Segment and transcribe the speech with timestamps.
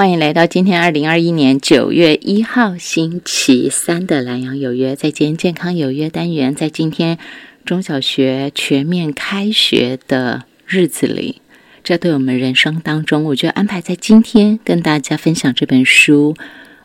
[0.00, 7.18] 欢迎来到今天二零二一年九月一号星期三的蓝阳有约，在今天健康有约单元，在今天
[7.66, 11.42] 中小学全面开学的日子里，
[11.84, 16.34] 这对我们人生当中，我觉得安排在今天跟大家分享这本书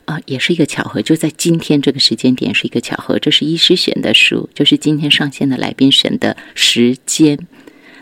[0.04, 3.18] 啊、也是一个巧合，就在今天这个时间点是一个巧合。
[3.18, 7.40] 这是医师选的书，就是今天上线的来宾选的时间。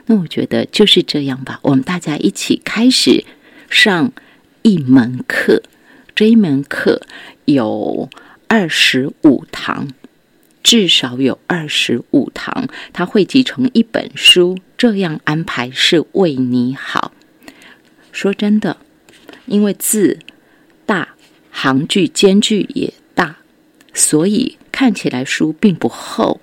[0.07, 3.23] 那我觉得就是这样吧，我们大家一起开始
[3.69, 4.11] 上
[4.63, 5.61] 一门课，
[6.15, 7.01] 这一门课
[7.45, 8.09] 有
[8.47, 9.89] 二十五堂，
[10.63, 17.11] 至少有二十五堂，它汇集成一本书，这样安排是为你好。
[18.13, 18.77] 说真的，
[19.47, 20.19] 因为字
[20.85, 21.09] 大，
[21.51, 23.39] 行距间距也大，
[23.93, 26.39] 所以看起来书并不厚。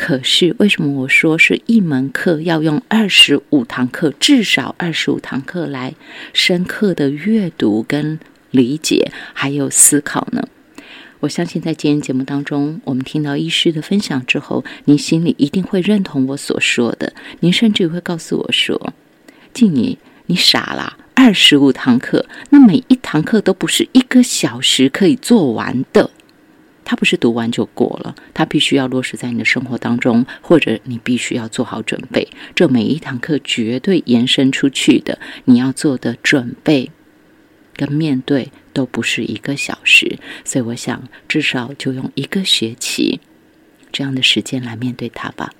[0.00, 5.94] 可是为什么我说是一门课要用二十五堂课，至少二十五堂课来
[6.32, 8.18] 深刻的阅读跟
[8.50, 10.48] 理解，还有思考呢？
[11.20, 18.94] 我相信在今天节目当中，我们听到医师的分享之后，您心里一定会认同我所说的，您甚至会告诉我说
[19.52, 20.96] ：“静怡，你傻啦！
[21.12, 26.10] 二十五堂课，那每一堂课都不是一个小时可以做完的。”
[26.90, 32.26] 它不是读完就过了，它必须要落实在你的生活当中，或者你必须要做好准备。
[32.52, 36.90] 这每一堂课绝对延伸出去的，你要做的准备
[37.76, 43.20] 跟面对都不是一个小时，所以我想至少就用一个学期
[43.92, 45.52] 这样的时间来面对它吧。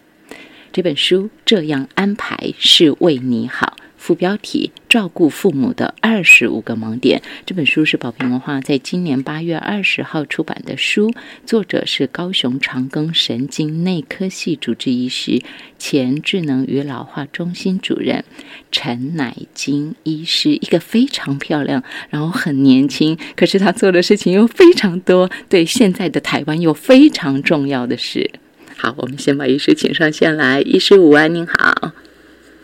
[0.72, 3.76] 这本书这样安排是为你好。
[4.00, 7.20] 副标题：照顾父母的二十五个盲点。
[7.44, 11.12] 这本书是宝瓶文化在今年八月二十号出版的书，
[11.44, 15.42] 作者是高雄长庚神经内科系主治医师、
[15.78, 18.24] 前智能与老化中心主任
[18.72, 28.30] 陈乃金医师，一个非常漂亮，然后很年轻，可是他做的事情又非常多，对现在的台湾有非常重要的事。
[28.78, 30.62] 好，我们先把医师请上线来。
[30.62, 31.92] 医师午安，您好。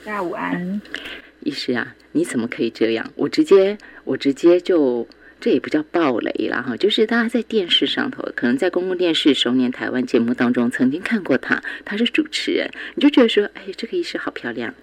[0.02, 0.80] 大家午安。
[1.46, 3.12] 医师啊，你怎么可以这样？
[3.14, 5.06] 我直接，我直接就，
[5.40, 14.74] 这也不叫暴雷了哈，就是大家在电视上头，可能在公共电视《熟年台湾》节目当中曾经看过他，他是主持人，你就觉得说，哎，这个医师好漂亮，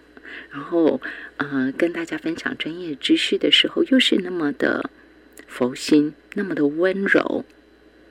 [0.51, 1.01] 然后，
[1.35, 4.89] 呃，跟大家分享专业知识的时候，又是那么的
[5.47, 7.43] 佛心，那么的温柔，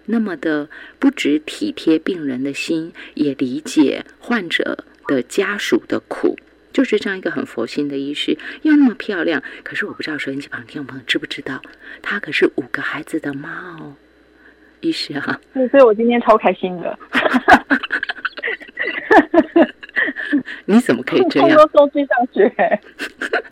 [0.06, 6.36] 那么的不止体贴病人的心，也理解患者的家属的苦。
[6.72, 9.42] 就是这样一个很佛心的医师，又那么漂亮。
[9.62, 11.60] 可是我不知道收音机旁听众朋友知不知道，
[12.00, 13.94] 她可是五个孩子的妈哦，
[14.80, 15.40] 医师啊。
[15.52, 16.98] 对，所以我今天超开心的。
[20.64, 21.58] 你怎么可以这样？
[21.72, 22.46] 都都去上学。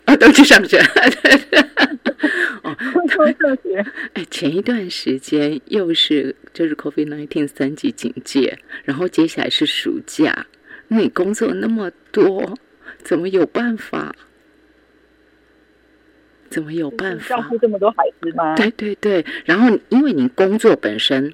[0.05, 0.79] 啊， 都去上学。
[2.63, 3.85] 哦，都上学。
[4.13, 10.47] 哎，前一段时间又是就是 COVID nineteen 三级警戒，然后接下来是暑假，
[10.87, 12.57] 你工作那么多。
[13.03, 14.15] 怎么有办法？
[16.49, 18.55] 怎么有办法照顾这么多孩子吗？
[18.57, 21.33] 对对对，然后因为你工作本身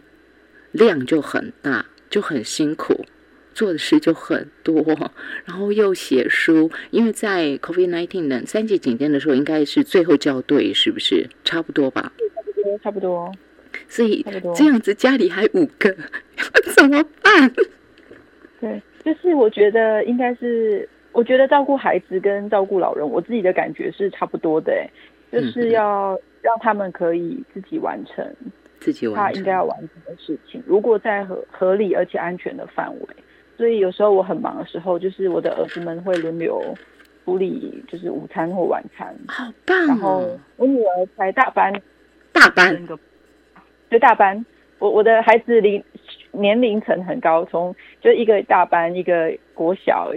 [0.72, 3.04] 量就很大，就很辛苦，
[3.52, 5.12] 做的事就很多，
[5.46, 6.70] 然后又写书。
[6.92, 11.28] 因为在 COVID nineteen 的三级警戒的时候，应该是最后校对，是不是？
[11.44, 12.12] 差不多吧？
[12.36, 13.32] 差不多，差不多。
[13.90, 14.24] 所以
[14.56, 15.96] 这样子家里还五个，
[16.78, 17.52] 怎么办？
[18.62, 20.88] 对，就是我觉得应该是。
[21.18, 24.90] 我觉得照顾孩子跟照顾老人，我自己的感觉是差不多的，哎，
[25.32, 28.24] 就是要让他们可以自己完成
[28.80, 30.62] 自己他应该要完成的事情。
[30.68, 33.08] 如果在合合理而且安全的范围，
[33.58, 36.64] 所以有时候我很忙的时候，就是我的儿子们会轮流
[37.26, 39.08] 处理，就是午餐或晚餐。
[39.28, 39.88] 好棒！
[39.88, 40.24] 然后
[40.58, 41.74] 我女儿才大班，
[42.32, 42.88] 大班，
[43.90, 44.46] 对大班。
[44.78, 45.84] 我我的孩子龄
[46.32, 50.12] 年龄层很高，从就一个大班，一个国小。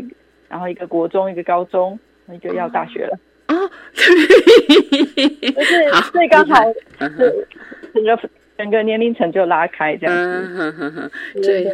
[0.50, 3.18] 然后一个国中，一个高中，那就要大学了。
[3.46, 3.54] 哦，
[3.94, 4.12] 就是
[6.12, 6.66] 所以刚才
[6.98, 7.48] 是
[7.94, 11.10] 整个整个年龄层就拉开这样子。
[11.42, 11.64] 这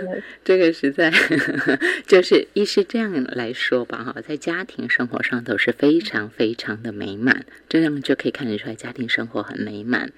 [0.44, 1.10] 这个实在
[2.06, 10.12] 就是一是这样来说吧，哈，在家庭生活上都是非常非常的美满，这样就可以看得出来家庭生活很美满。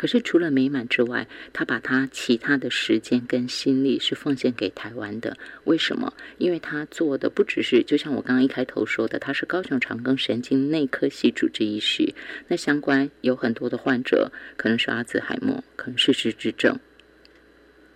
[0.00, 5.36] 可是除了美满之外，他把他其他的时间跟心力是奉献给台湾的。
[5.64, 6.10] 为什么？
[6.38, 12.14] 因为他做的不只是，就像我刚刚一开头说的，他是高雄长庚神经内科系主治医师。
[12.48, 16.78] 那相关有很多的患者，可能是阿兹海默，可能是失智症，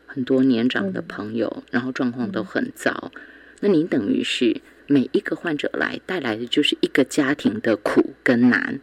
[0.05, 3.11] 很多年长的朋友，然后状况都很糟。
[3.61, 8.79] 那您等于是每一个患者来带来的就是一个家庭的苦跟难。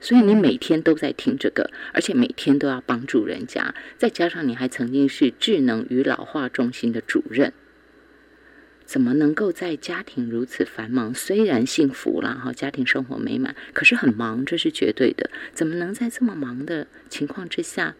[0.00, 7.52] 所以你每天都在听这个，而且每天都要帮助人家，再加上你还曾经是智能与老化中心的主任，
[8.86, 11.14] 怎么能够在家庭如此繁忙？
[11.14, 15.30] 虽然幸福了哈，家庭生活美满，可是很忙，这是绝对的。
[15.52, 17.94] 怎么能在这么忙的情况之下，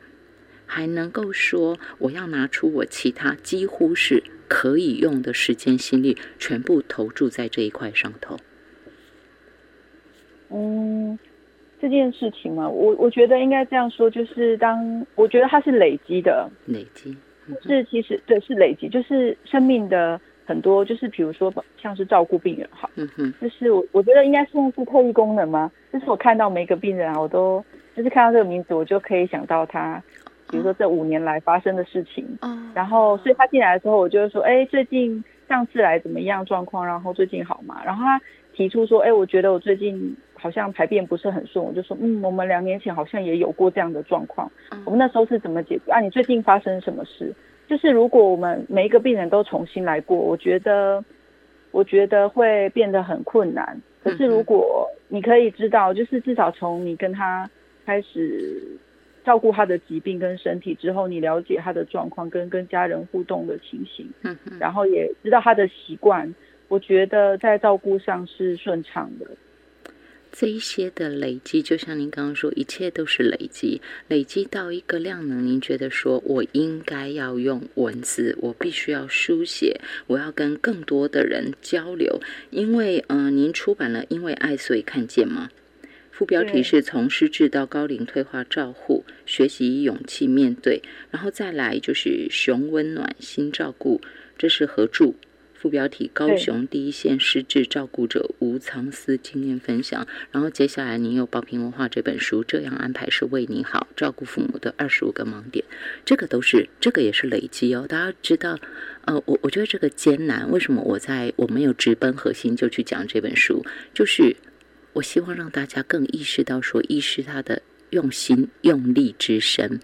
[0.65, 8.39] 还能够说我要拿出我其他几乎是可以用的时间心力，全部投注在这一块上头？
[10.49, 11.19] 嗯。
[11.81, 17.17] 这件事情嘛，我我觉得应该这样说，就是当我觉得它是累积的，累积
[17.63, 25.71] 是其实对是累积，就是生命的很多，就是比如说像是照顾病人哈，嗯哼，就是我我觉得应该算是特异功能吗？
[25.93, 27.65] 就是我看到每个病人啊，我都
[27.97, 30.01] 就是看到这个名字，我就可以想到他，
[30.51, 36.87] 比如说这五年来发生的事情，嗯然后所以他进来的时候，我就会说，哎，最近上次来怎么样状况？
[36.87, 37.81] 然后最近好吗？
[37.85, 38.21] 然后他
[38.55, 40.17] 提出说，哎，我觉得我最近。
[40.41, 44.51] 好像排便不是很顺，我就说，嗯，我们两年前好像也有过这样的状况，
[44.85, 45.93] 我们那时候是怎么解决？
[45.93, 47.35] 啊，你最近发生什么事？
[47.69, 51.05] 就是如果我们每一个病人都重新来过，我觉得，
[51.71, 53.81] 我觉得会变得很困难。
[54.03, 57.49] 可是如果你可以知道，就是至少从你跟他
[57.85, 58.61] 开始
[59.25, 66.35] 照顾他的疾病跟身体之后，你了解他的状况跟跟家人互动的情形，嗯然后也知道他的习惯，
[66.69, 69.27] 我觉得在照顾上是顺畅的。
[70.33, 75.45] 这一些的累积，就像您刚刚说，一切都是累积，累积到一个量能。
[75.45, 82.21] 您觉得说，我应该要用文字，我必须要书写，我要跟更多的人交流。
[82.51, 85.51] 因为，嗯，您出版了《因为爱所以看见》吗？
[86.11, 94.01] 副标题是从失智到高龄退化照护，学习勇气面对，然后再来就是熊温暖心照顾，
[94.37, 95.15] 这是合著。
[95.61, 100.07] 副标题：高雄第一线失智照顾者吴藏思经验分享。
[100.31, 105.63] 然后接下来，您有宝瓶文化这本书，这样安排是为你好，照顾父母的二十五个盲点。
[106.03, 107.85] 这个都是，这个也是累积哦。
[107.87, 108.59] 大家知道，
[109.05, 110.51] 呃，我我觉得这个艰难。
[110.51, 113.63] 为什么我在我没有直奔核心就去讲这本书？
[113.93, 114.35] 就是
[114.95, 117.61] 我希望让大家更意识到，说医师他的
[117.91, 119.79] 用心用力之深。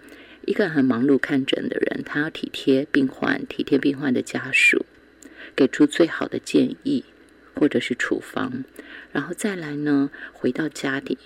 [0.47, 4.83] 一个很忙碌看诊的人，他要体贴病患，体贴病患的家属。
[5.57, 7.03] 给出最好的建议，
[7.55, 8.63] 或者是处方，
[9.11, 10.11] 然后再来呢？
[10.31, 11.17] 回到家里，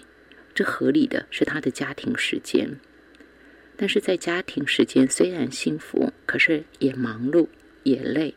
[0.56, 2.80] 这合理的是他的家庭时间。
[3.76, 7.48] 但是在家庭时间虽然幸福，可是也忙碌
[7.84, 8.34] 也累。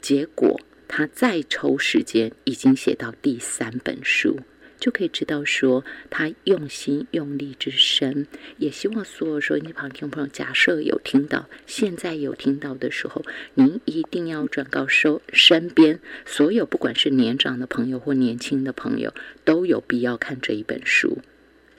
[0.00, 4.38] 结果他再抽时间，已经写到第三本书。
[4.82, 8.26] 就可以知道说他用心用力之深，
[8.58, 13.24] 也希望所有收音机旁听朋友，假设有听到，现在有听到的时候，
[13.54, 19.14] 您一定要转告收身边所有，不管是年长的朋友或年轻的朋友，
[19.44, 21.18] 都有必要看这一本书，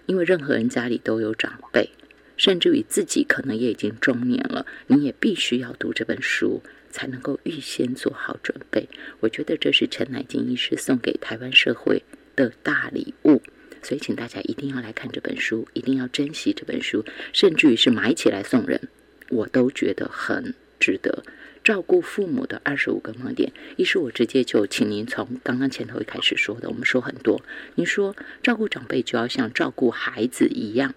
[0.06, 1.90] 因为任何人家里都有长辈，
[2.38, 8.88] 甚至于自己可能也已经中年了，你也必须要读这本书，才能够预先做好准备。
[9.20, 12.02] 我觉得这是陈乃金医师送给台湾社会。
[12.36, 13.42] 的大礼物，
[13.82, 18.90] 所以请大家一定要来看这本书，一定要珍惜这本书，甚至于是买起来送人，
[19.30, 21.24] 我都觉得很值得。
[21.64, 27.42] 照顾父母的二十五个盲点，一是我直接就请您从刚刚前头一开始说的，我们说很多，
[27.76, 30.94] 您说照顾长辈就要像照顾孩子一样，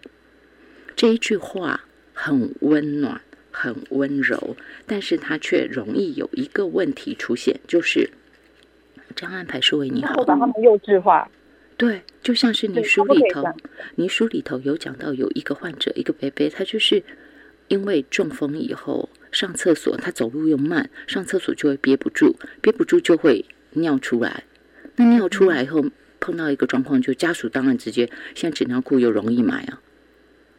[0.96, 3.20] 这一句话很温暖，
[3.52, 4.56] 很温柔，
[4.87, 8.11] 但是它却容易有一个问题出现，就是。
[9.16, 10.23] 这样安排是为你好。
[10.25, 11.28] 把他们幼稚化。
[11.78, 13.44] 对，就像是你书里头，
[13.96, 17.02] 你书里头有讲到有一个患者，一个伯伯，他就是
[17.68, 24.44] 因为中风以后上厕所，他走路又慢，上厕所就会憋不住，憋不住就会尿出来。
[24.94, 25.85] 那尿出来以后，
[26.18, 29.82] 碰到一个状况，就家属当然直接，现在纸尿裤又容易买啊，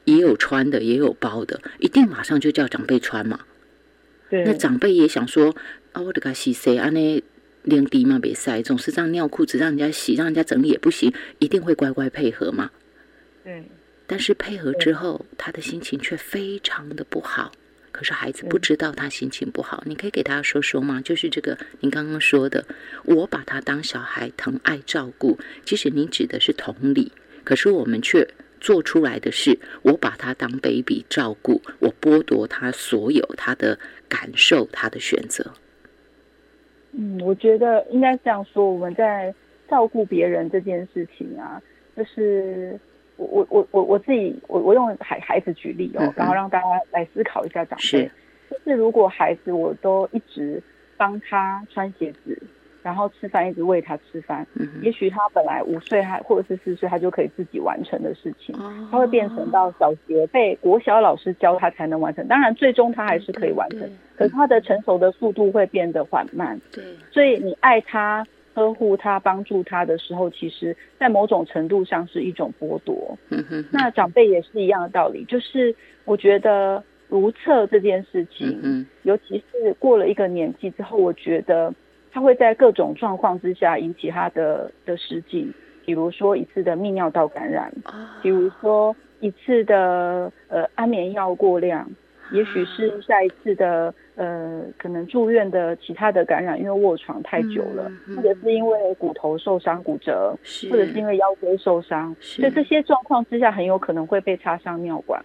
[0.06, 3.40] 也有穿的，也有包的，一定马上就叫长辈穿嘛。
[4.30, 4.44] 对。
[4.44, 5.56] 那长辈也想说
[5.94, 7.24] 啊，我得给洗洗，安尼。
[7.68, 12.72] 连滴嘛别塞，总是这样尿裤子让人家洗，让人家整理也不行，一定会乖乖配合嘛。
[13.44, 13.66] 嗯。
[14.08, 17.52] 但是配合之后，他的心情却非常的不好。
[17.92, 21.02] 可是孩子不知道他心情不好，你可以给他说说吗？
[21.02, 22.64] 就是这个您刚刚说的，
[23.04, 27.12] 我把他当小孩疼爱照顾，其实您指的是同理，
[27.44, 28.26] 可是我们却
[28.62, 35.54] 做出来的是，我把他当 baby 照顾，我剥夺他所有他的感受，他的选择。
[36.94, 39.34] 嗯，我觉得应该这样说，我们在
[39.70, 41.62] 照顾别人这件事情啊，
[41.96, 42.79] 就是
[43.17, 48.10] 我我我我我自己，我我用孩孩子举例哦，然后让大家来思考一下长辈。
[48.50, 50.62] 就是如果孩子我都一直
[50.96, 52.41] 帮他穿鞋子，
[52.84, 54.48] 然后吃饭一直喂他吃饭，
[54.82, 58.56] 也许他本来五岁还或者是四岁，他就可以自己完成的事情，
[58.90, 62.26] 他会变成到小学被国小老师教他才能完成。
[62.28, 63.82] 当然，最终他还是可以完成，
[64.16, 66.58] 可是他的成熟的速度会变得缓慢。
[66.72, 73.18] 对，所以你爱他、呵护他、帮助他的时候，其实在某种程度上是一种剥夺。
[73.30, 81.74] 嗯哼，那长辈也是一样的道理，就是我觉得如厕这件事情，嗯，尤其是过了一个年纪之后，我觉得。
[82.18, 85.54] 他会在各种状况之下引起他的的失禁，
[85.86, 87.72] 比如说一次的泌尿道感染，
[88.24, 91.88] 比如说一次的呃安眠药过量，
[92.32, 100.36] 也许是下一次的呃可能住院的其他的感染，因为卧床太久了，或者是因为骨头受伤骨折，
[100.72, 105.24] 或者是因为腰椎受伤，所以这些状况之下很有可能会被插上尿管。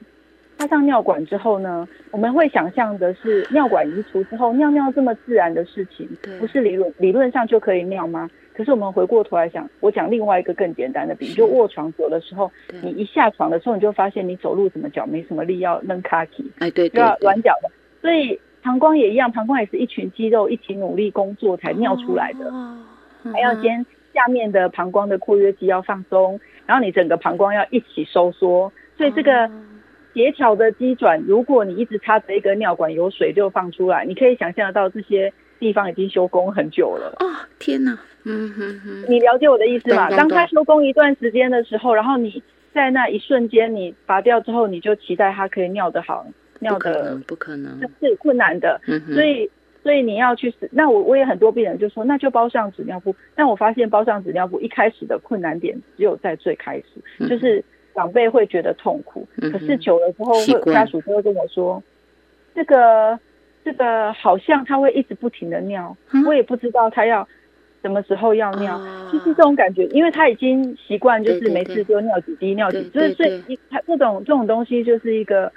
[0.62, 8.30] 插上尿管之后呢，我们会想象的是尿管移除之后尿尿这么自然的事情，不是理论理论上就可以尿吗？
[8.54, 12.48] 可是我们回过头来想，我讲另外一个更简单的比喻，就卧床走的时候，
[12.80, 17.68] 你一下床的时候，你就发现你走路怎么脚没什么力，要扔卡体，哎对，要软脚的。
[18.00, 22.52] 所以膀胱也一样，膀胱也是一群肌肉一起努力工作才尿出来的，
[23.32, 29.50] 还要先下面的膀胱的括约肌要放松，然后你整个膀胱要一起收缩，所以这个。
[30.14, 34.04] 协调的机转，如果你一直插着一根尿管，有水就放出来。
[34.04, 37.16] 你可以想象得到这些地方已经修工很久了。
[37.20, 37.26] 哦，
[37.58, 37.98] 天哪！
[38.24, 40.10] 嗯哼哼，你了解我的意思吗？
[40.10, 42.42] 当他修工一段时间的时候，然后你
[42.74, 46.26] 在那一瞬间你拔掉之后，你就期待它可以尿得好，
[46.60, 48.80] 尿的不可能，是困难的。
[49.12, 49.50] 所以，
[49.82, 53.14] 所以你要去那我我也很多病人就说，那就包上纸尿布。
[53.34, 56.76] 但我发现包上纸尿布一开始的困难点只有在最开
[57.18, 57.64] 始，就是。
[57.94, 60.32] 长辈会觉得痛苦，可是久了之后，
[60.62, 61.82] 会家属就会跟我说
[62.54, 63.18] ：“这个
[63.64, 65.96] 这个好像他会一直不停的尿，
[66.26, 67.26] 我也不知道他要
[67.82, 68.80] 什么时候要尿，
[69.12, 75.52] 就是这种感觉，因为他已经习惯，就是每次就尿几滴尿几，所以所以他这种这种东西就是一个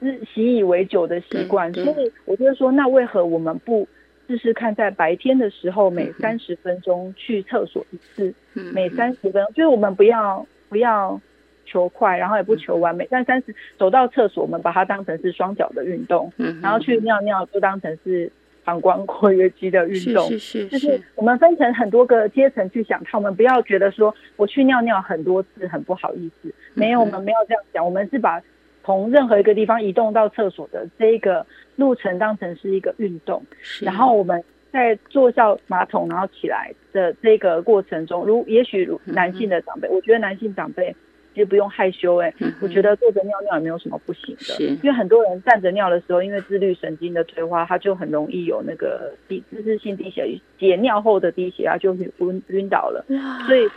[0.00, 3.88] 是习以为久的习惯，所以我就说，那为何我们不
[4.28, 8.32] 试试看，在白天的时候每三十分钟去厕所一次，
[8.72, 11.20] 每三十分钟，就是我们不要不要。
[11.66, 16.32] 求快，然后也不求完美，但三十走到厕所，我们把它当成是双脚的运动，
[16.62, 18.32] 然后去尿尿就当成是
[18.64, 20.26] 膀胱括约肌的运动。
[20.28, 28.40] 是是是，就是我们分成很多个阶层去想它，我们不要觉得说我去尿尿很多次很不好意思，没有，我们没有这样讲，我们是把
[28.84, 31.44] 从任何一个地方移动到厕所的这个
[31.74, 33.42] 路程当成是一个运动，
[33.80, 34.42] 然后我们
[34.72, 40.94] 在坐上马桶然后起来的这个过程中，如也许男性的长辈，我觉得男性长辈。
[41.36, 50.26] 其实不用害羞哎，我觉得坐着尿尿也没有什么不行的，因为很多人站着尿的时候，因为自律神经的退化，他就很容易有那个低姿势性低血
[50.58, 53.04] 解尿后的低血压，就晕晕倒了。
[53.46, 53.68] 所以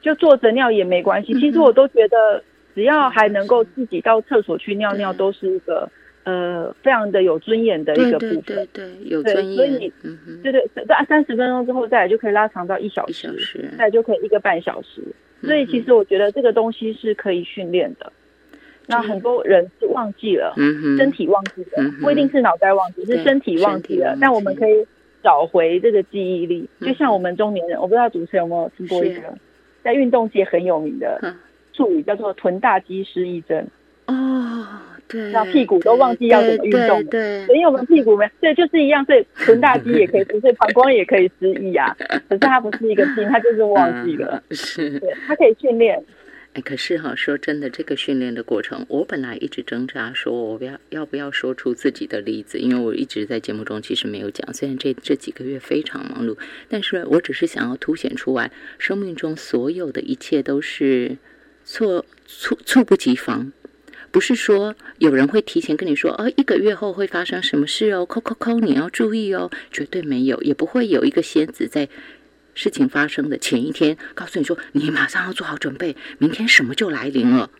[0.00, 1.34] 就坐着尿也没关系。
[1.40, 2.40] 其实我都觉得，
[2.72, 5.90] 只要还能够自己到厕所去尿尿，都是一个
[6.22, 8.42] 呃非常的有尊严的一个部分。
[8.42, 9.56] 对对对，有尊严。
[9.56, 9.92] 所以，
[10.40, 13.28] 对对，在三十分钟之后再来就可以拉长到一小时，
[13.76, 15.02] 再就可以一个半小时。
[15.42, 18.12] 所以其实我觉得这个东西是可以训练的。
[18.86, 20.52] 那很多人是忘记了，
[20.98, 24.16] 身体忘记了，不一定是脑袋忘记，是身体忘记了。
[24.20, 24.86] 但我们可以
[25.22, 29.22] 找回这个记忆力，就像我们中年人，我不知道主持人有没有听过一个
[29.84, 31.20] 在运动界很有名的
[31.72, 33.64] 术语，叫做臀大肌失忆症。
[34.06, 34.91] 哦，对，
[35.32, 41.96] 那屁股都忘记要怎么运动，对，因为我们屁股没，对，就是一样，所以臀大肌也可以，所以膀胱也可以失忆啊。
[42.28, 46.02] 可是它不是一个病，它就是忘记了， 是，对，它可以训练。
[46.54, 54.52] 哎，可是哈，说真的，这个训练的过程，我本来一直挣扎，说我不要要不要说出自己的例子，因为我一直在节目中其实没有讲。
[54.52, 56.36] 虽然这这几个月非常忙碌，
[56.68, 61.16] 但是我只是想要凸显出来，生命中所有的一切都是
[61.64, 63.50] 猝猝猝不及防。
[64.12, 71.88] 不是说有人会提前跟你说，哦，一个月后会发生什么事哦，扣扣扣，你要注意哦，绝对没有，也不会有一个仙子在
[72.54, 77.50] 事情发生的前一天告诉你说，你马上要做好准备，明天什么就来临了，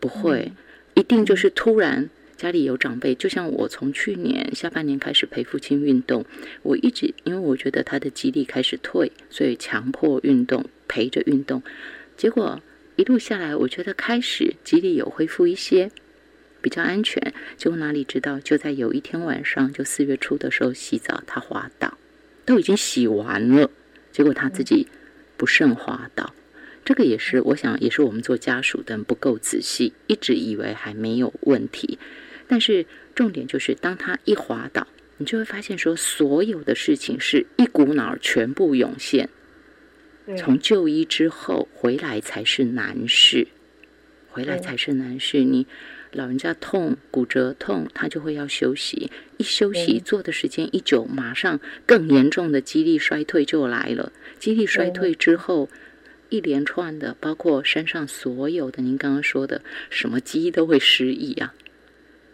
[0.00, 0.50] 不会，
[0.94, 6.24] 一定就是突然家里有长辈，就像我从去年下半年开始陪父亲运动，
[6.62, 11.62] 我一直因为我觉得他的肌力开始退，所以强迫运动，陪着运动，
[12.16, 12.62] 结果。
[12.96, 15.90] 一路下来，我觉得开始肌力有恢复一些，
[16.62, 17.34] 比较安全。
[17.58, 21.98] 结果哪里知道，就在有一天晚上，就四月初的时候洗澡，他滑倒，
[22.46, 23.70] 都已经洗完了，
[24.12, 24.88] 结果他自己
[25.36, 26.34] 不慎滑倒。
[26.86, 31.98] 这个也是，我想也是我们做家属的不够仔细，一直以为还没有问题。
[32.48, 34.86] 但是重点就是，当他一滑倒，
[35.18, 39.28] 你就会发现说，所有的事情是一股脑全部涌现。
[40.36, 43.46] 从就医之后回来才是难事，
[44.28, 45.44] 回来才是难事。
[45.44, 45.66] 你
[46.12, 49.10] 老人家痛，骨折痛，他就会要休息。
[49.36, 54.12] 一休息，坐的时间一久，马上更严重的肌力衰退就来了。
[54.38, 55.68] 肌力衰退之后，
[56.30, 61.54] 一连串的，包括身上所有的，您刚刚说的什么肌都会失忆啊？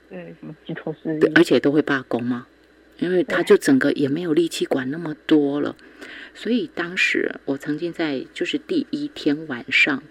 [0.08, 1.32] 对，什么肌头失忆？
[1.34, 2.46] 而且都会罢工吗？
[2.98, 5.74] 因为他就整个也没有力气管那么多了。
[6.34, 10.02] 所以当时我曾经在就是第一天晚上，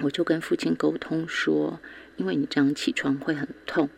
[0.00, 1.80] 我就跟父亲沟通说，
[2.16, 3.88] 因为你这样起床会很痛，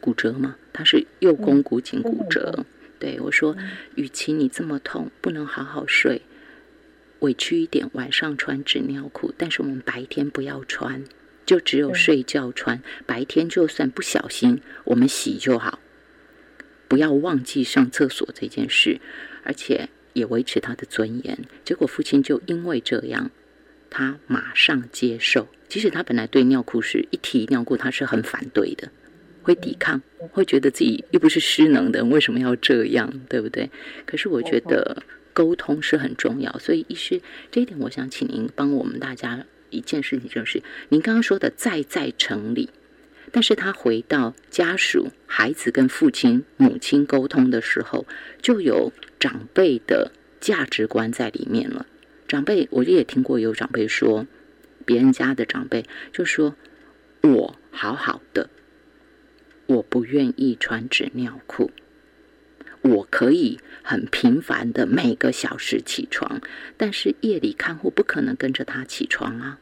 [0.00, 2.66] 骨折嘛，他是右肱骨颈骨折。
[2.98, 3.56] 对我说，
[3.94, 6.22] 与其你这么痛，不能好好睡，
[7.20, 11.04] 委屈一点，晚上穿纸尿裤，但是我们白天不要穿，
[11.44, 15.78] 就只有睡觉穿，白天就算不小心，我们洗就好，
[16.86, 19.00] 不要忘记上厕所这件事，
[19.42, 19.88] 而且。
[20.16, 23.30] 也维持他的尊严，结果父亲就因为这样，
[23.90, 25.46] 他马上接受。
[25.68, 28.90] 即使他本来对尿裤是一提尿裤，他是很反对的，
[29.42, 30.00] 会抵抗，
[30.32, 33.70] 会觉得自己又不是失能的，为什么要这样，对不对？
[34.06, 35.02] 可是我觉得
[35.34, 37.20] 沟通是很重要，所以医师
[37.50, 42.70] 这一点，我想请您帮我们大家一件事情，就是您刚刚说的在在城里，
[43.32, 48.06] 但是他回到家属、孩子跟父亲、母亲沟通的时候，
[48.40, 48.92] 就有。
[49.18, 51.86] 长辈的价值观在里面了。
[52.28, 54.26] 长辈，我也听过有长辈说，
[54.84, 56.54] 别人家的长辈就说
[57.24, 58.50] ：“我好好的，
[59.66, 61.70] 我不愿意穿纸尿裤，
[62.82, 66.42] 我可以很频繁的每个小时起床，
[66.76, 69.58] 但是夜里看护不可能跟着他起床啊。”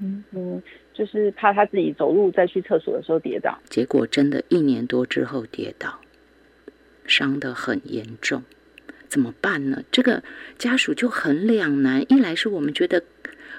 [0.00, 0.24] 嗯，
[0.94, 3.58] 就是怕他自己走路再去厕所的时候跌倒。
[3.68, 6.00] 结果真的一年多之后跌倒，
[7.06, 8.42] 伤得很严重。
[9.08, 9.82] 怎么办呢？
[9.90, 10.22] 这个
[10.56, 12.02] 家属就很两难。
[12.10, 13.04] 一来是我们觉得，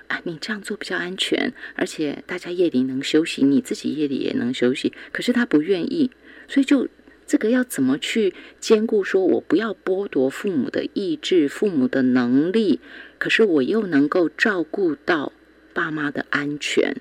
[0.08, 4.92] 啊，你这样做比较安全，而且大家夜里能休息，你自己夜里也能休息。
[5.12, 6.10] 可是他不愿意，
[6.48, 6.88] 所以就
[7.28, 9.04] 这个要怎么去兼顾？
[9.04, 12.80] 说我不要剥夺父母的意志、父母的能力，
[13.20, 15.32] 可是我又能够照顾到
[15.72, 16.96] 爸妈的安全。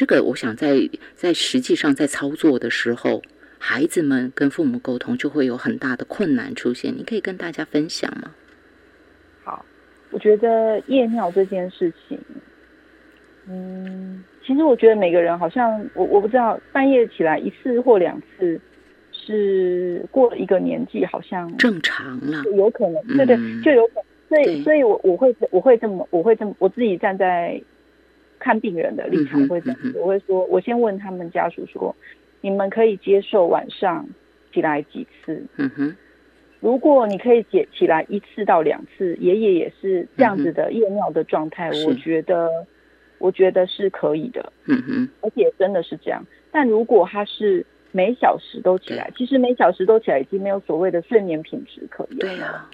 [0.00, 3.20] 这个我想在在实际上在操作的时候。
[3.62, 8.30] 孩子们跟父母沟通就会有很大的困难出现，你可以跟大家分享吗？
[9.44, 9.62] 好，
[10.10, 12.18] 我觉得夜尿这件事情，
[13.46, 18.58] 嗯，其实我觉得每个人好像我我不知道半夜起来一次或两次
[19.12, 24.04] 是过了一个年纪，好像正常了，有可能，对对，就有可能。
[24.30, 27.60] 所以，所以我我会我会这么我会这么我自己站在
[28.40, 31.94] 看病人的立场会怎样，我会说，我先问他们家属说。
[32.42, 34.08] 你们可以接受晚上
[34.50, 35.44] 起来几次？
[35.58, 35.94] 嗯哼，
[36.60, 42.48] 如果你可以解起来一次到两次，爷爷也是这样子的夜尿的状态，我觉得
[43.18, 44.50] 我觉得是可以的。
[44.64, 46.24] 嗯哼，而且真的是这样。
[46.50, 52.38] 但如果他是每小时都起来，其实每小时都起来已经没有所谓的睡眠品质可言了。
[52.38, 52.70] 对啊，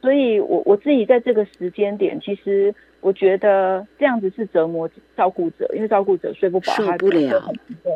[0.00, 2.74] 所以我我自己在这个时间点，其实。
[3.00, 7.40] 我觉得这样子是折磨照顾者，因为照顾者睡不饱，他不了，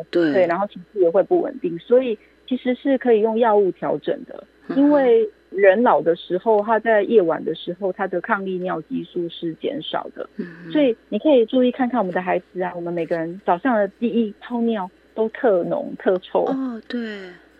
[0.09, 4.41] 对对，然后情绪也会不稳定，所以其实是可以用药物调整的。
[4.77, 10.25] 因为人老的时候，他在夜晚的时候，他的抗利尿激素是减少的，
[10.71, 17.01] 所以你可以注意看看我们的孩子啊，我们每个人早上的第一泡尿都特浓特臭哦，对。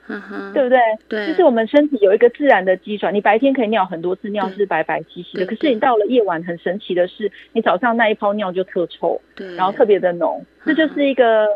[0.07, 0.77] 对不对？
[1.07, 5.45] 对，就是我们身体有一个自然的机转，你白天可以尿很多次，尿是白白稀稀的。
[5.45, 10.45] 可是你到了夜晚，很神奇的是，你早上那一泡尿就特臭，对，然后特别的浓。
[10.65, 11.47] 这就是一个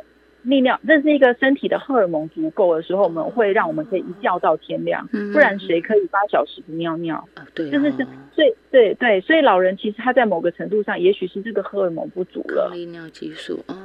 [0.44, 5.06] 利尿，这是一个身体的荷尔蒙足够的时候，我们会让我们可以一觉到天亮。
[5.34, 7.28] 不然谁可以八小时不尿尿？
[7.54, 7.98] 对，就是是，
[8.34, 13.76] 所以对对，所以老人其实他在某个程度上，也许是这个荷尔蒙不足了，利尿激素哦。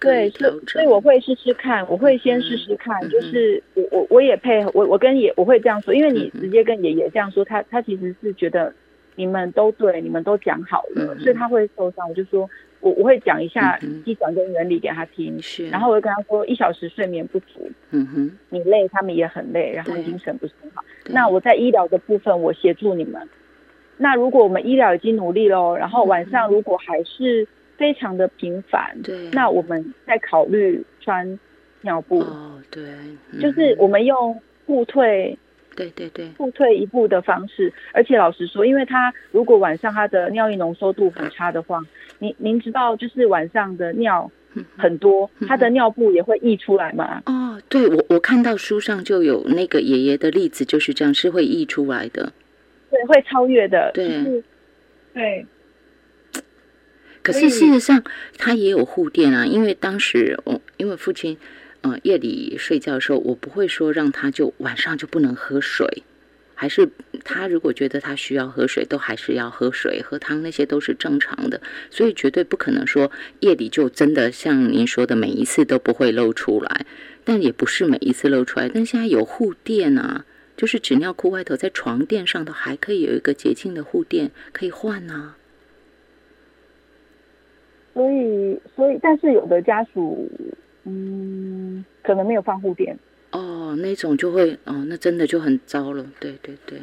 [0.00, 8.72] 对，所以所以我会试试看，我会先试试看，就是我我我也配合我我跟爷我会这样说，因为你直接跟爷爷这样说，他他其实是觉得
[9.14, 12.08] 你们都对，你们都讲好了，所以他会受伤。
[12.08, 12.48] 我就说
[12.80, 15.38] 我我会讲一下机转跟原理给他听，
[15.70, 20.82] 然后我就跟他说一小时睡眠不足，嗯哼，你累，他们也很累，然后精神不是很好。
[21.06, 23.28] 那我在医疗的部分我协助你们。
[23.96, 27.46] 那如果我们医疗已经努力喽，然后晚上如果还是。
[27.78, 31.38] 非常的频繁，对，那我们在考虑穿
[31.82, 32.82] 尿布，哦，对，
[33.40, 35.38] 就是我们用互退，
[35.76, 37.72] 对对对，互退一步的方式。
[37.92, 41.80] 而且老实说，因为他如果晚上他的尿液浓缩度很差的话，
[42.18, 44.28] 您您知道，就是晚上的尿
[44.76, 47.22] 很多，他的尿布也会溢出来嘛？
[47.26, 52.32] 哦，哦，对我我看到书上就有那个爷爷的例子，就是这样，是会溢出来的，
[52.90, 54.42] 对，会超越的，对，
[55.14, 55.46] 对。
[57.32, 58.02] 可是事实上，
[58.38, 61.36] 他也有护垫啊，因为当时我因为父亲，
[61.82, 66.04] 嗯，夜里睡觉的时候，我不会说让他就晚上就不能喝水。
[66.54, 66.88] 还是
[67.22, 71.60] 他如果觉得他需要喝水，都还是要喝水、喝汤，那些都是正常的，
[71.90, 76.86] 所以绝对不可能说夜里就真的像您说的每一次都不会露出来，
[77.24, 78.68] 但也不是每一次露出来。
[78.68, 80.24] 但现在有护垫啊，
[80.56, 85.36] 就是纸尿裤外头在床垫上头还可以有一个洁净的护垫可以换啊。
[87.98, 90.30] 所以，所以，但是有的家属，
[90.84, 92.96] 嗯，可能没有放护垫。
[93.32, 96.06] 哦，那种就会哦，那真的就很糟了。
[96.20, 96.78] 对对对，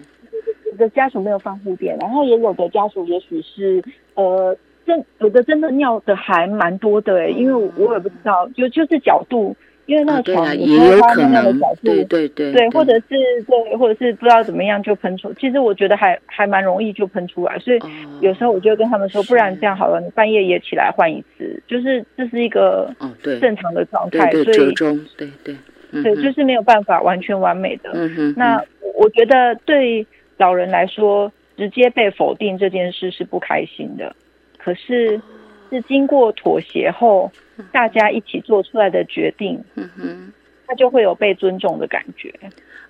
[0.69, 3.81] 有的家属没有放护垫，然后也有的家属也许是
[4.15, 4.53] 呃，
[4.85, 15.33] 真有的真的尿的还蛮多的哎，因为我也不知道，就就是角度，因为那个床也有可能对对对对，或者是对，或者是不知道怎么样就喷出。
[15.33, 17.79] 其实我觉得还还蛮容易就喷出来，所以
[18.21, 22.93] 有时候我就跟他们说，不然这样好了，你半夜也起来换一次，就是这是一个
[23.39, 24.73] 正常的状态，所以
[25.17, 25.55] 对对。
[26.03, 27.89] 对，就是没有办法完全完美的。
[28.35, 28.61] 那
[28.95, 34.13] 我觉得对老人来说，直接被否定这件事是不开心的。
[34.57, 35.21] 可是
[35.69, 37.31] 是经过妥协后，
[37.71, 40.33] 大家一起做出来的决定，嗯哼，
[40.67, 42.33] 他就会有被尊重的感觉。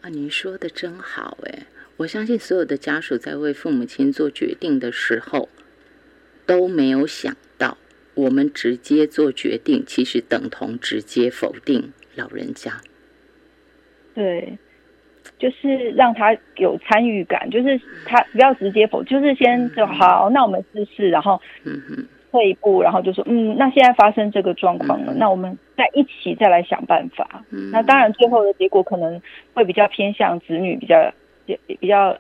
[0.02, 1.64] 啊，您说的真好哎！
[1.98, 5.48] 我相信所有的家属在为父母亲做决定的时候，
[6.46, 7.78] 都没有想到，
[8.14, 12.82] 我们直接做决定，其实等同直接否定老人家。
[14.14, 14.58] 对，
[15.40, 21.42] 就是让他有参与感，就是他不要直接否，就是先就好，那我们试试，然后
[22.36, 27.46] 退一步，然后就说，嗯，那现在发生这个状况了，那我们再一起再来想办法。
[27.72, 29.22] 那当然，最后的结果可能
[29.54, 31.14] 会比较偏向子女比较
[31.80, 32.18] 比较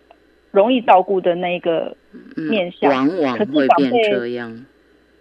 [0.51, 1.97] 容易照顾的那个
[2.37, 4.65] 面向，往往会变这样。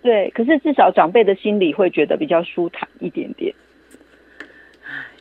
[0.00, 3.52] 对，可是至少长辈的心里会觉得比较舒坦一点点。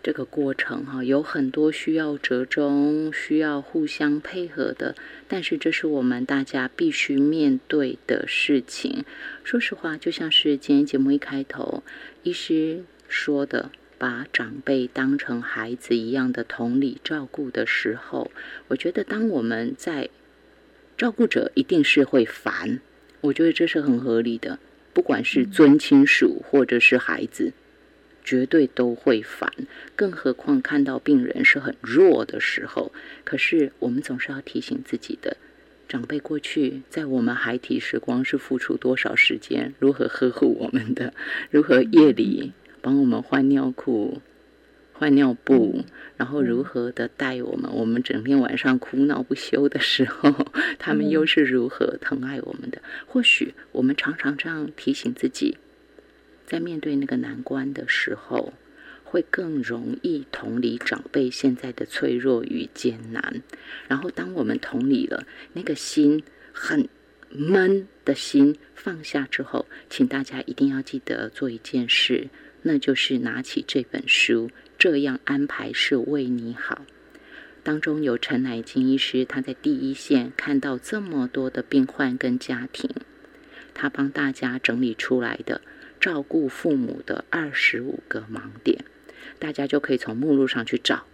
[0.03, 4.95] 这个过程哈，有很多需要折中、需要互相配合的，
[5.29, 9.05] 但是这是我们大家必须面对的事情。
[9.45, 11.83] 说实话，就像是今天节目一开头，
[12.23, 18.29] 医师说的，把长辈当成孩子一样的同理照顾的时候，
[18.67, 20.09] 我觉得当我们在
[20.97, 22.81] 照顾者一定是会烦，
[23.21, 24.59] 我觉得这是很合理的，
[24.91, 27.53] 不管是尊亲属或者是孩子。
[28.23, 29.51] 绝对都会烦，
[29.95, 32.91] 更何况看到病人是很弱的时候。
[33.23, 35.37] 可是我们总是要提醒自己的
[35.87, 41.13] 长辈，过去在我们孩提时光是付出多少时间，如何呵护我们的，
[41.51, 44.21] 如何夜里帮我们换尿裤、
[44.93, 45.83] 换尿布，
[46.17, 47.69] 然后如何的带我们。
[47.73, 50.47] 我们整天晚上哭闹不休的时候，
[50.79, 52.81] 他们又是如何疼爱我们的？
[53.05, 55.57] 或许我们常常这样提醒自己。
[56.45, 58.53] 在面对那个难关的时候，
[59.03, 63.41] 会更容易同理长辈现在的脆弱与艰难。
[63.87, 66.87] 然后，当我们同理了，那个心很
[67.29, 72.29] 闷的心放下之后，请大家一定要记得做一件事，
[72.63, 74.49] 那就是拿起这本书。
[74.77, 76.85] 这样安排是为你好。
[77.63, 82.89] 当中有陈乃金医师，他在第一线看到这么多的病患跟家庭，
[83.73, 85.61] 他帮大家整理出来的。
[86.03, 88.83] 照顾父母的二十五个盲点，
[89.39, 91.05] 大家就可以从目录上去找。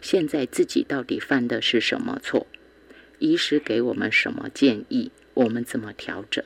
[0.00, 2.48] 现在自己到底犯的是什么错？
[3.20, 5.12] 医师给我们什么建议？
[5.34, 6.44] 我们怎么调整？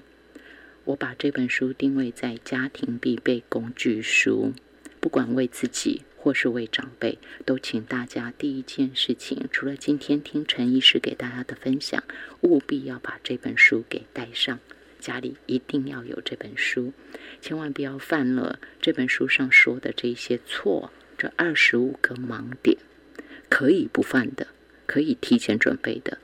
[0.85, 4.53] 我把这本书定位在家庭必备工具书，
[5.01, 12.05] 不管为自己或是为长辈，都请大家第一件事情，除了今天听陈医师给大家的分享，
[12.43, 14.61] 务必要把这本书给带上。
[14.99, 16.93] 家里一定要有这本书，
[17.41, 20.93] 千万不要犯了这本书上说的这些错。
[21.19, 22.77] 这二十五个盲点
[23.49, 24.49] 可以不犯的，
[24.85, 26.19] 可以提前准备的，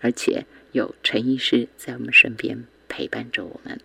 [0.00, 3.78] 而且有陈医师在我们身边陪伴着我们。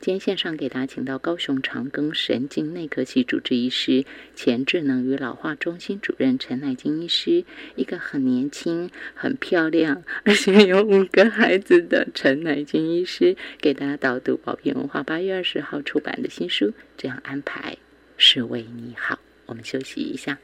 [0.00, 7.44] 今天线上给大家请到高雄长庚神经内科系主治医师、前智能与老化中心主任陈乃金医师，
[7.76, 16.72] 一个很年轻、很漂亮，而且有五个孩子的陈乃金医师，给大家导读宝瓶文化八月二十号出版的新书。
[16.96, 17.76] 这样安排
[18.16, 19.18] 是为你好。
[19.44, 20.38] 我们休息一下。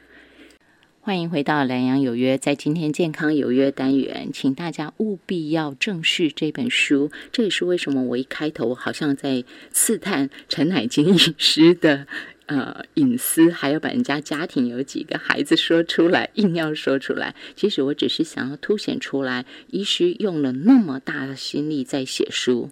[1.07, 2.37] 欢迎回到《南阳有约》。
[2.41, 7.13] 在今天健康有约单元，请大家务必要正视这本书。
[7.31, 12.09] 这也是为什么我一开头好像在刺探陈乃金医师的
[12.47, 17.37] 呃隐私，还要把人家家庭有几个孩子说出来，硬要说出来。
[17.55, 22.71] 其实我只是想要凸显出来，医师用了那么大的心力在写书，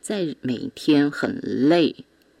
[0.00, 1.94] 在每天很累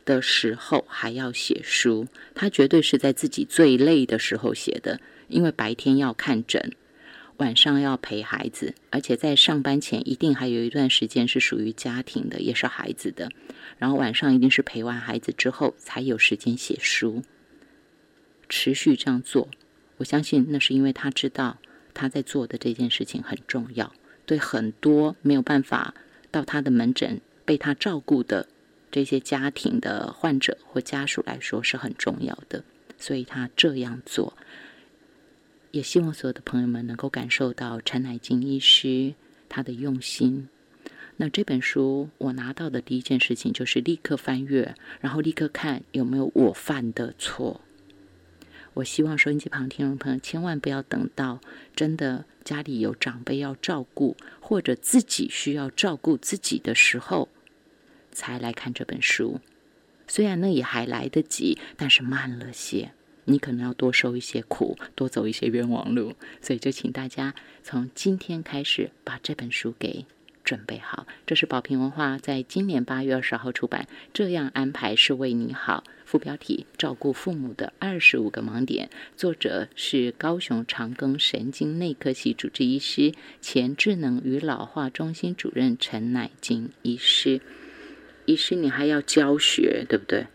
[0.04, 6.72] 的时候还要写书，他绝对是在自己最累的时候写的，因为白天要看诊。
[7.38, 13.28] 晚上要陪孩子，而且在上班前一定还有一段时间是属于家庭的，也是孩子的。
[13.76, 17.22] 然后晚上一定是陪完孩子之后才有时间写书，
[18.48, 19.48] 持续这样做。
[19.98, 21.58] 我相信那是因为他知道
[21.92, 23.92] 他在做的这件事情很重要，
[24.24, 25.94] 对很多没有办法
[26.30, 28.48] 到他的门诊被他照顾的
[28.90, 32.64] 这些家庭的患者或家属来说是很重要的，
[32.96, 34.32] 所以他这样做。
[35.70, 39.14] 也希望所有的朋友们能够感受到陈乃金医师
[39.48, 40.48] 他的用心。
[41.18, 47.60] 那这本书我拿到的第一件事情就是立刻翻阅，然后立刻看有没有我犯的错。
[48.74, 51.40] 我希望收音机旁听众朋友千万不要等到
[51.74, 57.30] 真的家里有长辈要照顾，或者自己需要照顾自己的时候
[58.12, 59.40] 才来看这本书。
[60.06, 62.92] 虽然那也还来得及，但是慢了些。
[63.26, 70.06] 你可能要多受一些苦，多走一些冤枉路，所以就请大家从今天开始把这本书给
[70.42, 71.06] 准备好。
[71.26, 75.84] 这是宝瓶文化在今年八月二十号出版，这样安排是为你好。
[76.04, 78.88] 副标题：照顾父母的二十五个盲点。
[79.16, 87.40] 作者是高雄长庚神经内科系主治医师、前智能与老化中心主任陈乃金医师。
[88.24, 90.28] 医师，你还要教学，对不对？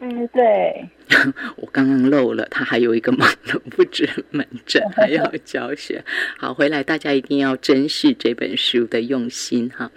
[0.00, 0.88] 嗯，对。
[1.56, 6.02] 我刚刚漏了，他还有一个忙碌不止门诊， 还要教学。
[6.38, 9.92] 好，回来大家一定要珍视这本书的用心哈。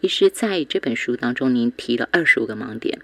[0.00, 3.00] 医师在这本书当中，您提了二十五个盲点，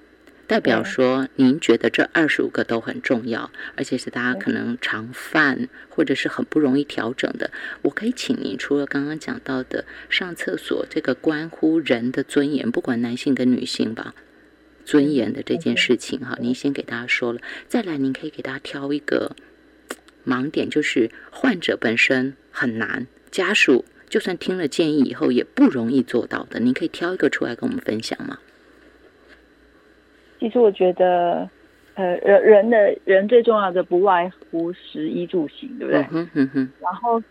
[0.46, 7.50] 代表说您觉得这二十五个都很重要，而且是大家可能常犯或者是很不容易调整的。
[7.82, 14.14] 我可以请您除了刚刚讲到的上厕所这个关乎人的尊严，不管男性跟女性吧。
[14.88, 19.36] 尊严的这件事情哈，您先给大家说了，再来您可以给大家挑一个
[20.26, 28.38] 盲点，就是患者本身很难，家属就算听了建议以后也不容易做到的，您可以挑一个出来跟我们分享吗？
[30.40, 31.50] 其实我觉得，
[31.92, 36.06] 呃，人人的人最重要的不外乎食衣住行，对不对？
[36.12, 36.72] 嗯哼哼。
[36.80, 37.22] 然后。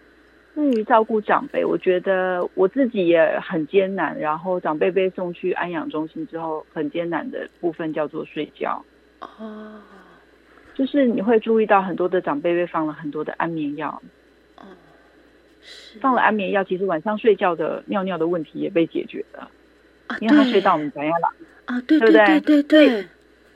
[0.58, 4.18] 至于照顾长辈，我觉得我自己也很艰难。
[4.18, 8.84] 然后长辈被送去安养中心之后，很艰难的部分叫做睡觉。
[9.20, 9.80] 哦，
[10.74, 14.02] 就是你会注意到很多的长辈被放了很多的安眠药。
[14.56, 14.66] 哦，
[16.02, 19.52] 放了安眠药，其实晚上睡觉的尿尿的问题也被解决了。
[20.08, 21.28] 啊，因为他睡到我们怎样了？
[21.66, 23.08] 啊，对对对对对。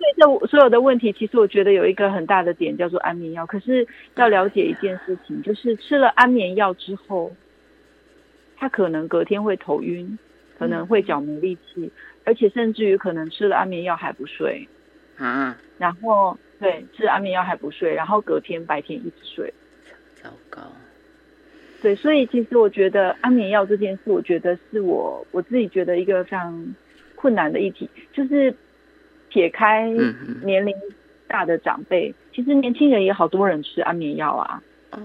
[0.02, 3.46] 对这所有的问题，其实我觉得有一个很大的点叫做安眠药。
[3.46, 7.32] 可是要了解一件事情，就是吃了安眠药之后，
[8.58, 10.18] 他可能隔天会头晕，
[10.58, 11.92] 可能会脚没力气，
[12.24, 14.68] 而且甚至于可能吃了安眠药还不睡
[15.18, 15.56] 啊。
[15.78, 19.54] 然后对，吃安眠药还不睡，然后隔天白天一直睡，
[20.16, 20.62] 糟糕。
[21.84, 26.76] 对，所以其实我觉得安眠药这件事，我觉得是我我自己觉得一个非常
[27.16, 28.52] 困难的议题，就是。
[29.32, 29.90] 撇开
[30.44, 30.76] 年龄
[31.28, 34.62] 大的长辈，其实年轻人也好多人吃安眠药啊。
[34.92, 35.00] 哦，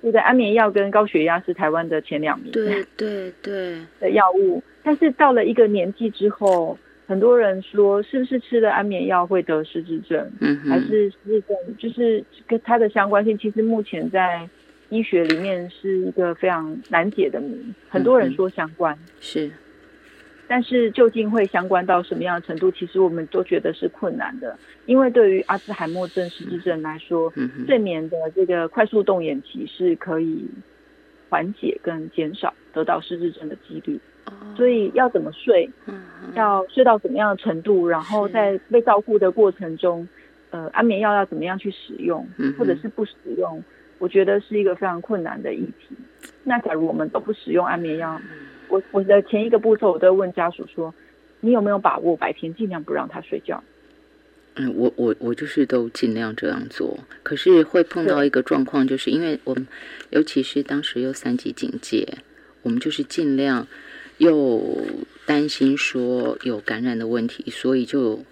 [0.00, 2.52] 对的，安眠药跟高血压是台湾的前两名。
[2.52, 3.80] 对对对。
[3.98, 6.78] 的药物，但是到了一个年纪之后，
[7.08, 10.30] 很多人说是不是吃了安眠药会得失智症？
[10.40, 11.56] 嗯还是失智症？
[11.76, 14.48] 就是跟它的相关性，其实目前在
[14.90, 17.58] 医学里面是一个非常难解的谜。
[17.88, 18.96] 很多人说相关。
[19.20, 19.50] 是。
[20.46, 22.70] 但是究竟会相关到什么样的程度？
[22.70, 27.32] 其实我们都觉得是困难的，因为对于阿兹海默症、失智症来说，
[27.66, 30.46] 睡眠的这个快速动眼期是可以
[31.28, 33.98] 缓解跟减少得到失智症的几率。
[34.56, 35.68] 所以要怎么睡，
[36.34, 40.08] 要睡到怎么样的程度，然后在被照顾的过程中，
[40.50, 42.26] 呃，安眠药要怎么样去使用，
[42.58, 43.62] 或者是不使用，
[43.98, 45.94] 我觉得是一个非常困难的议题。
[46.42, 48.18] 那假如我们都不使用安眠药？
[48.74, 50.92] 我我的前一个步骤，我都问家属说
[51.40, 53.62] ：“你有没有把握白天尽量不让他睡觉？”
[54.56, 56.98] 嗯，我我我就是都尽量这样做。
[57.22, 59.66] 可是会碰到一个状况，就是因为我们
[60.10, 62.18] 尤其是当时又三级警戒，
[62.62, 63.68] 我们就是尽量
[64.18, 64.86] 又
[65.24, 68.24] 担心说有感染的问题，所以就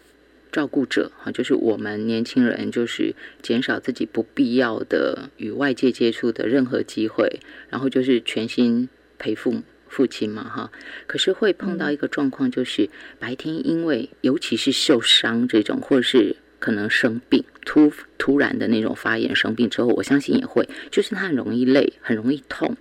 [0.51, 9.63] 照顾者哈，就是我们年轻人，就是减少自己不必要的与外界接触的任何机会，然后就是全心陪父母。
[9.93, 10.73] 父亲嘛，哈，
[11.07, 22.75] 可是会碰到一个状况，就是白天因为尤其是受伤这种，或者是可能生病，突突然的那种发炎生病之后，我相信也会，就是他很容易累，很容易痛，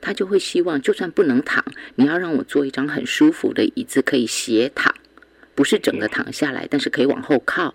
[0.00, 1.62] 他就会希望，就算不能躺，
[1.96, 4.94] 你要让我坐一张很舒服的椅子，可以斜躺，
[5.54, 7.74] 不是整个躺下来，但是可以往后靠。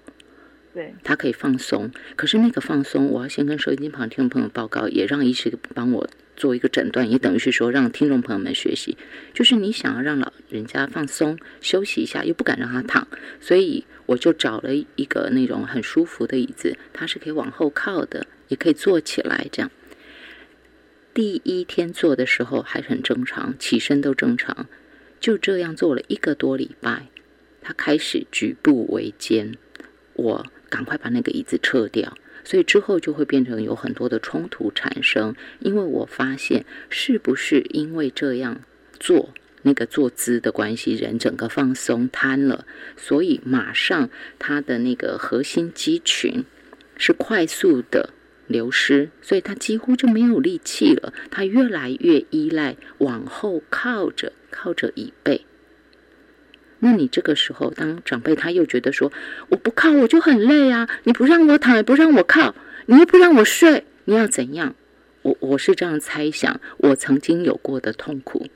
[0.73, 6.09] 对，他可以放松，可是那个放松，我要先跟收音机旁听众朋友报告，也让医师帮我
[6.41, 8.97] 做一个诊断，也等于是说让听众朋友们学习，
[9.31, 13.07] 就是你想要让老人家放松休息一下，又不敢让他躺，
[13.39, 19.69] 所以我就找了一个那种很舒服的椅子，它是可以往后靠的，也可以坐起来这样。
[21.13, 24.65] 第一天做的时候还很正常，起身都正常，
[25.19, 27.09] 就这样做了一个多礼拜，
[27.61, 29.55] 他开始举步维艰，
[30.13, 30.47] 我。
[30.71, 35.35] 赶快把那个椅子撤掉，所以之后就会变成有很多的冲突产生。
[35.59, 38.61] 因为我发现，是不是因为这样
[38.99, 42.65] 做那个坐姿的关系，人整个放松瘫了，
[42.97, 46.43] 所以马上他的那个核心肌群
[46.97, 48.09] 是快速的
[48.47, 51.13] 流失，所以他几乎就没有力气了。
[51.29, 55.45] 他越来越依赖往后靠着，靠着椅背。
[56.83, 59.11] 那你这个时候，当长辈他又觉得说
[59.49, 62.55] 我不靠我就很累啊，你不让我躺也不让我靠，
[62.87, 64.73] 你又不让我睡，你要怎样？
[65.21, 68.47] 我我是这样猜想，我曾经有过的痛苦，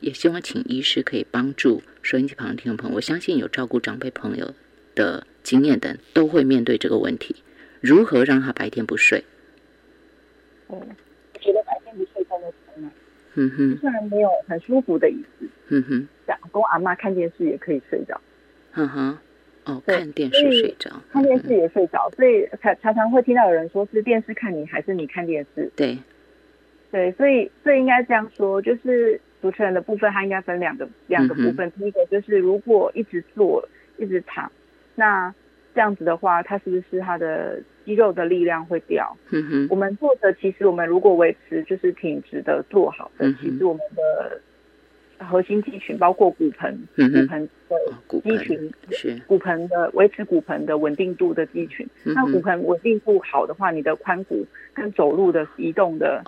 [0.00, 2.96] 也希望请医师可以帮助收音机旁的听众朋友。
[2.96, 4.54] 我相信有照顾长辈朋友
[4.94, 7.36] 的经验的，都会面对这个问题：
[7.82, 9.22] 如何让他白天不睡？
[10.70, 12.90] 嗯，我觉得白天不睡真的很难。
[13.34, 15.46] 嗯哼，虽然没有很舒服的椅子。
[15.68, 16.08] 嗯哼。
[16.26, 18.20] 阿公阿妈看电视也可以睡着，
[18.74, 19.18] 嗯哼，
[19.64, 25.70] 哦，看电视睡着，看电视也睡着，所以常常常会听到有人说是电视看你还是你看电视？
[25.76, 25.96] 对，
[26.90, 31.70] 对，所以所以应该这样说，就是主持人的部分，它应该分两个两个部分。
[31.78, 33.64] 第一个就是如果一直坐
[33.96, 34.50] 一直躺，
[34.96, 35.32] 那
[35.76, 39.16] 这样子的话，它是不是它的肌肉的力量会掉？
[39.30, 44.40] 嗯哼，我们坐着，其实我们如果维持就是挺直的坐好的，其实我们的。
[45.18, 46.78] 核心肌群包括骨盆，
[48.06, 51.86] 骨盆的肌群是骨盆的维持骨盆的稳定度的肌群。
[52.04, 56.22] 那骨盆稳定度好的话，你的髋骨跟走路的移动的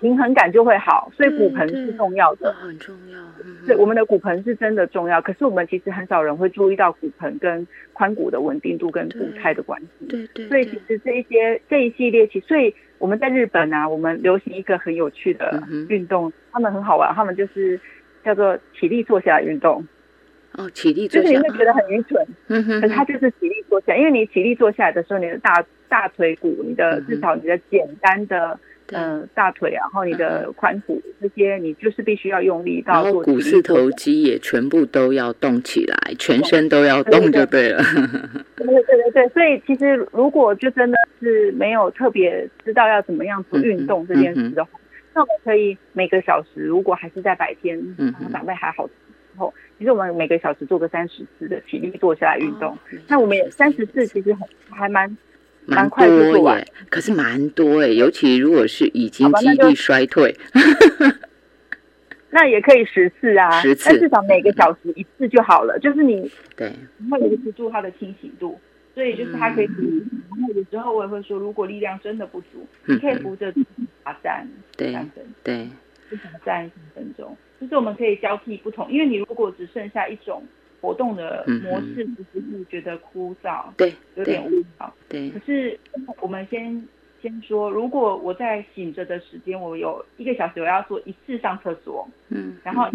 [0.00, 1.10] 平衡感就会好。
[1.16, 3.18] 所以骨盆是重要的，很重要。
[3.66, 5.22] 对，我们的骨盆是真的重要。
[5.22, 10.06] 可是我们其实很少人会注意到骨盆跟髋骨的稳定度跟骨态的关系。
[10.06, 10.48] 对对。
[10.48, 12.74] 所以其实这一些这一系列，其所以。
[12.98, 17.78] 我们在日本啊，我们流行一个很有趣的运动，他们很好玩，他们就是
[18.24, 19.86] 叫做体力坐下运动。
[20.52, 28.58] 哦，起立坐下，就是你会觉得很愚蠢，嗯哼，可是他就是起立坐下，因为你起立坐下来的时候，你的大大腿骨，你的至少你的简单的。
[28.94, 33.02] 嗯，大腿，然后你的髋骨这些，你就是必须要用力到。
[33.02, 37.82] 然后股四头肌也全部都要动起来，全身都要动就对了。
[38.56, 44.70] 对对对所以其实如果就真的是没有特别知道要怎么样做运动这件事的话，
[45.14, 52.76] 那我们可以每个小时，如果还是在白天，嗯，长辈还好的时候，其实我们每个小时做个三十次的体力坐下来运动。
[53.08, 55.16] 那我们也三十次其实很还蛮。
[55.66, 60.36] 蛮多耶，可是蛮多哎，尤其如果是已经肌力衰退，
[62.30, 65.78] 那也可以十次啊，十次，但至少每个小时一次就好了。
[65.78, 66.72] 就是你对，
[67.10, 68.58] 会维持住它的清醒度，
[68.94, 69.66] 所以就是它可以。
[69.66, 73.52] 然后有时候我也会说，如果力量真的不足，你可以扶着
[74.02, 74.46] 爬站
[74.76, 75.68] 三分，对，
[76.10, 77.36] 至少站三分钟。
[77.60, 80.42] 就是我们可以交替不同，因为你如果只剩下一种。
[80.84, 84.94] 活动的模式其实是觉得枯燥，对，有点无聊。
[85.08, 85.78] 对，可是
[86.20, 86.86] 我们先
[87.22, 92.86] 先说，如果我在醒着的时间，我有一个小时，我要做一次上厕所，嗯，然后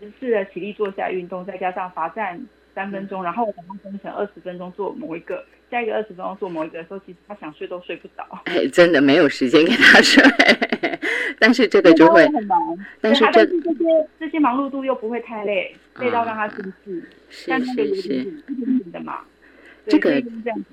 [0.00, 8.26] 十次的起立坐下运动，再加上罚站三分钟，然后我把它分成二十分钟做某一个，下一个二十分钟做某一个的时候，其实他想睡都睡不着。
[8.46, 10.20] 哎，真的没有时间给他睡。
[11.38, 17.02] 但是这个就会很忙，但是这这些这些忙碌度又不会太累，累到让他生气，
[17.48, 19.20] 但那个有点不平的嘛。
[19.86, 20.64] 这个这样子，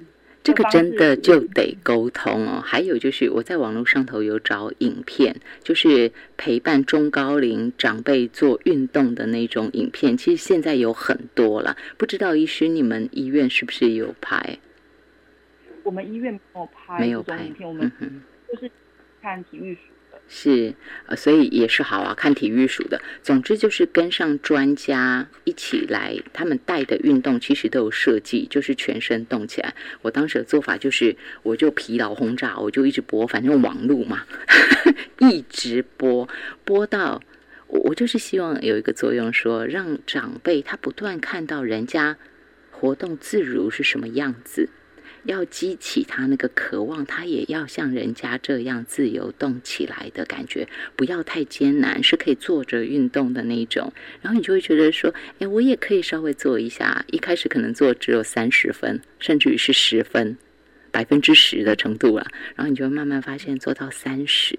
[0.42, 2.62] 这个真的就得沟通哦。
[2.64, 11.76] 还有就是我在网络上头有找影片，就是陪伴中高龄长辈做运动的那种影片，其实现在有很多了。
[11.98, 14.58] 不知道医师你们医院是不是有拍？
[15.84, 17.92] 我们医院没有拍，没有拍影片，我们
[18.48, 18.72] 就是
[19.22, 19.78] 看体育。
[20.34, 20.74] 是，
[21.08, 23.02] 呃，所以也是好啊，看体育署的。
[23.22, 29.76] 总之就是跟上专家一起来，他们带的运动其实都有设计，就是全身动起来。
[30.02, 34.24] 我当时的做法就是，我就疲劳轰炸，我就一直播，反正网路嘛，
[35.20, 36.30] 一直播，
[36.64, 37.22] 播到
[37.68, 42.16] 我我就是希望有一个作用，说让长辈他不断看到人家
[42.72, 44.70] 活动自如是什么样子。
[45.26, 53.94] 要激起他那个渴望，他也要像人家这样自由动起来的感觉，不要太艰难，是可以坐着运动的那一种。
[54.22, 57.06] 然后你就会觉得说，哎，我也可以稍微做一下。
[57.12, 60.38] 一开始可能做只有三十分，甚至于是十分，
[60.92, 62.26] 百分之十的程度了。
[62.56, 64.58] 然后你就慢慢发现，做到三十，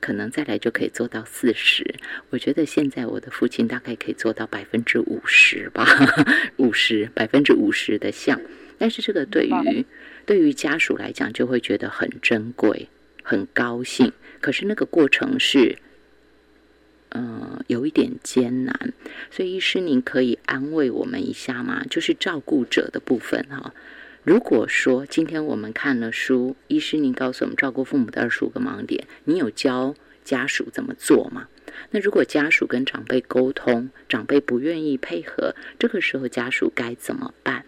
[0.00, 1.94] 可能再来就可以做到四十。
[2.30, 5.86] 我觉得现在我的父亲大概可以做到百分之五十吧，
[6.56, 8.40] 五十百分之五十的像。
[8.78, 9.86] 但是这个对于
[10.26, 12.88] 对于家属来讲，就会觉得很珍贵、
[13.22, 14.12] 很高兴。
[14.40, 15.78] 可是那个过程是，
[17.10, 18.92] 嗯，有一点艰难。
[19.30, 21.84] 所以医师，您可以安慰我们一下吗？
[21.88, 23.72] 就是照顾者的部分哈。
[24.22, 29.94] 如果说今天我们看了书，医师您告诉我们照顾父母的二十五个盲点，你有教
[30.24, 31.48] 家属怎么做吗？
[31.90, 37.66] 那如果家属跟长辈沟通，长辈不愿意配合，这个时候家属该怎么办？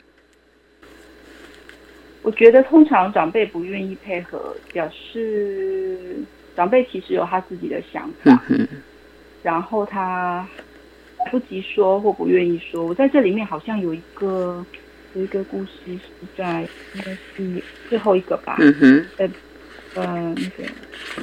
[2.27, 5.97] 我觉得通常长辈不愿意配合，表示
[6.57, 8.43] 长辈其实有他自己的想法，
[9.45, 10.45] 然后他
[11.21, 12.85] 来不及说或不愿意说。
[12.85, 14.67] 我在这里面好像有一个
[15.15, 16.01] 有一个故事是
[16.37, 19.31] 在应该是最后一个吧，嗯哼，呃
[19.95, 20.69] 呃那个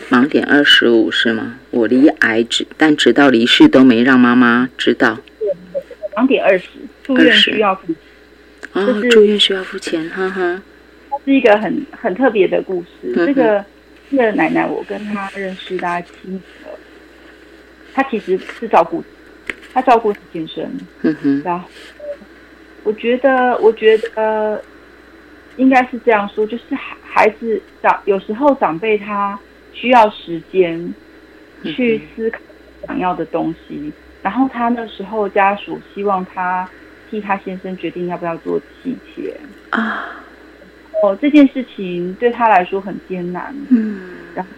[0.10, 1.60] 盲点二十五是吗？
[1.72, 5.20] 我离癌直，但直到离世都没让妈妈知道。
[6.16, 6.70] 盲点二十，
[7.04, 7.94] 住院需要付，
[8.72, 10.62] 啊，住院需要付钱，哈哈。
[11.26, 13.14] 是一个很很特别的故事。
[13.14, 13.64] 这个
[14.10, 16.80] 这个奶奶，我跟她认识大概七年了。
[17.94, 19.04] 她其实是照顾，
[19.74, 20.64] 她照顾先生。
[21.02, 21.42] 嗯哼。
[21.44, 21.68] 然后，
[22.84, 24.62] 我觉得，我觉得
[25.58, 29.40] 应该是这样说，就是孩孩子长有时候长辈他
[29.72, 30.94] 需要时间
[31.64, 32.40] 去思考
[32.88, 36.68] 想要的东西，然后他那时候家属希望他
[37.10, 40.23] 替他先生决定要不要做妻妾啊。
[41.04, 43.54] 哦，这件事情对他来说很艰难。
[43.70, 44.50] 嗯，然后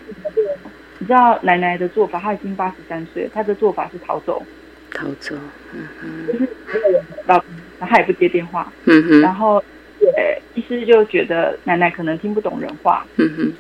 [1.00, 4.46] 你知道奶奶的做法，她已经八十三岁，她的做法是逃走，
[4.92, 5.36] 逃走。
[5.74, 7.44] 嗯哼，就是没有人到，
[7.80, 8.72] 然后他也不接电话。
[8.84, 9.60] 嗯哼，然后
[10.00, 13.04] 对医师就觉得奶奶可能听不懂人话。
[13.16, 13.54] 嗯哼，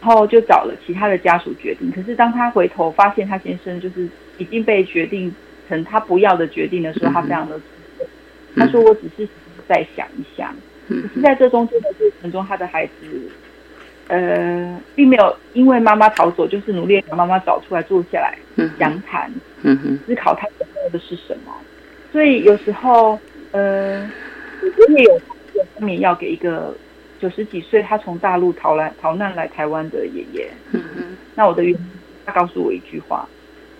[0.00, 1.92] 然后就找了其他的家属决定。
[1.92, 5.30] 可是当他回头发现他先生就是已经被决定
[5.68, 7.60] 成他不要的决定的时候，他非常的
[8.56, 9.28] 他说：“我只是
[9.68, 10.54] 再想一下。”
[10.88, 13.30] 可是在这中间的过程中，他的孩子，
[14.08, 18.38] 呃，并没有因为妈妈逃走，就是努力把妈妈找出来，坐下来
[18.78, 19.30] 详谈，
[20.06, 21.52] 思考他想要的是什么。
[22.10, 23.18] 所以有时候，
[23.52, 24.10] 呃，
[24.62, 25.18] 我也有
[25.74, 26.74] 方面要给一个
[27.20, 30.50] 九十几岁，他从大陆逃来逃难来台湾的爷爷。
[31.34, 31.78] 那我的原
[32.24, 33.28] 他告诉我一句话，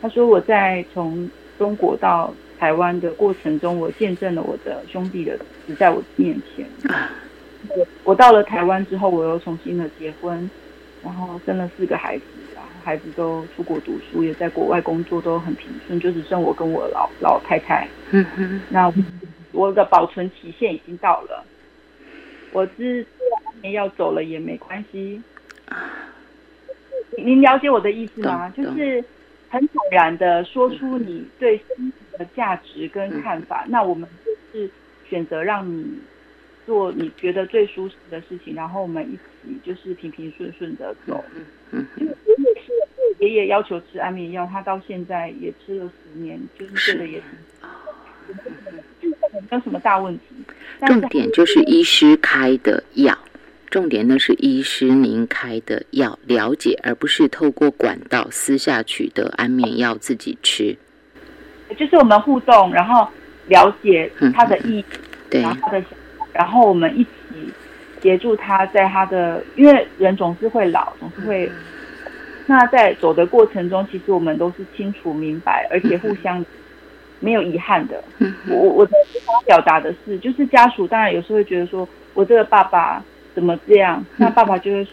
[0.02, 2.32] 他说我在从中国到。
[2.59, 6.66] 台湾的过程中，我见证了我的兄弟的死在我面前。
[7.68, 10.50] 我我到了台湾之后，我又重新的结婚，
[11.02, 17.86] 然后生了四个孩子，然后孩子都出国读书，也在国外工作，都很平顺，就只剩我跟我老老太太。
[18.11, 18.92] 嗯哼，那
[19.52, 21.44] 我的保存期限已经到了，
[22.52, 23.06] 我是
[23.72, 25.20] 要走了也没关系。
[27.16, 28.48] 您了解我的意思吗？
[28.56, 29.04] 就是
[29.49, 31.92] 很坦然的说出你对生。
[32.18, 34.68] 的价值跟看法，那我们就是
[35.09, 35.86] 选择让你
[36.66, 41.24] 做你觉得最舒适的事情，然后我们一起就是平平顺顺的走。
[41.70, 41.96] 嗯嗯。
[41.96, 42.72] 因为爷爷是
[43.20, 47.28] 爷爷要求吃安眠药，他到现在也吃了十年，就是睡得也挺
[47.61, 47.94] 好，
[49.01, 50.24] 就是没有什么大问题。
[50.88, 53.16] 重点就是医师开的药，
[53.70, 60.76] 重点呢是医师您开的药，了解而不是透过管道私下取得安眠药自己吃。
[61.76, 63.06] 就是我们互动，然后
[63.48, 64.82] 了解他的意，
[65.30, 65.84] 然后他的，
[66.32, 67.10] 然后我们一起
[68.00, 71.50] 协助他在他的，因为人总是会老，总是会，
[72.46, 76.42] 那在走的过程中，其实我们都是清楚明白，而且互相
[77.20, 78.02] 没有遗憾的。
[78.48, 78.94] 我我想
[79.44, 83.04] 表达的是，就是家属当然有时候会觉得说，我这个爸爸
[83.39, 84.05] 怎么这样？
[84.16, 84.93] 那爸爸就会说，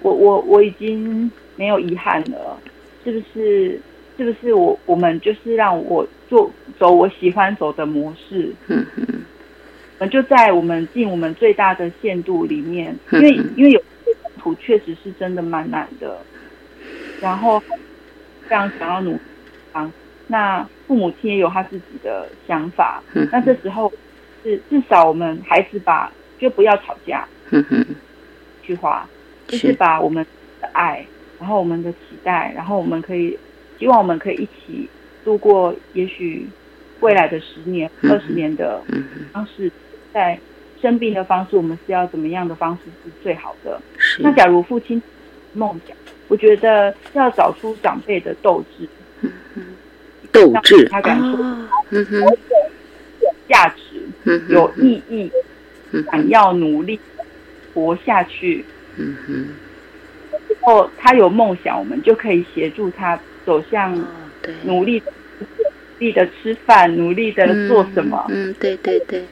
[0.00, 2.58] 我我我已经没有遗憾了，
[3.04, 3.78] 是不是？
[4.16, 8.54] 是不是我我们就是让我做走我喜欢走的模式？
[8.68, 9.06] 嗯嗯，
[9.98, 16.18] 我们就在我们尽我们最大的限度里面，因为因为有些土确实是真的蛮难的，
[17.20, 19.18] 然后非常想要努
[19.72, 19.90] 啊。
[20.28, 23.92] 那父母亲也有他自己的想法，那这时候
[24.42, 27.26] 是至少我们孩子吧就不要吵架。
[27.52, 27.86] 嗯哼，
[28.62, 29.08] 句话
[29.46, 30.26] 就是把我们
[30.60, 31.06] 的爱，
[31.38, 33.38] 然后我们的期待，然后我们可以。
[33.78, 34.88] 希望我们可以一起
[35.24, 36.46] 度过，也许
[37.00, 38.80] 未来的十年、二十年的
[39.32, 39.72] 方式，
[40.12, 40.38] 在
[40.80, 43.80] 生病的方式，我们是要怎么样的方式是最好的？
[43.98, 44.22] 是。
[44.22, 45.02] 那假如父亲
[45.52, 45.96] 梦想，
[46.28, 48.88] 我觉得要找出长辈的斗志，
[50.30, 51.44] 斗志，他敢说，
[51.90, 55.28] 嗯哼，有价值，有意义，
[56.12, 57.00] 想要努力
[57.72, 58.64] 活下去，
[58.96, 59.48] 嗯哼。
[60.48, 63.92] 然后他有梦想，我们就可以协助他走向
[64.64, 65.02] 努力
[65.98, 68.24] 力的吃饭，努力的做什么。
[68.28, 69.24] 嗯，对对对。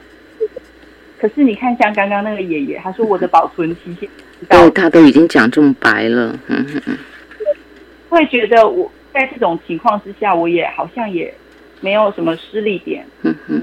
[1.19, 4.09] 可是你看，像刚刚那个爷爷，他说我的保存期限，
[4.49, 6.97] 对他都已经讲这么白了，嗯哼嗯。
[8.09, 11.33] 会觉得我在这种情况之下，我也好像也
[11.79, 13.05] 没有什么失利点。
[13.21, 13.61] 嗯哼。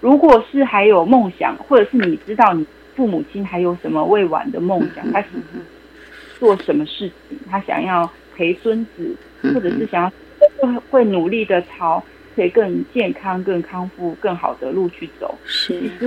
[0.00, 2.66] 如果是还有梦想，或者是你知道你
[2.96, 5.28] 父母亲还有什么未完的梦想，他是。
[6.40, 10.12] 做什么事情，他想要陪孙子，或者是想要
[10.58, 12.02] 会会努力的朝
[12.34, 15.38] 可以更健康、更康复、更好的路去走。
[15.46, 16.06] 是，其实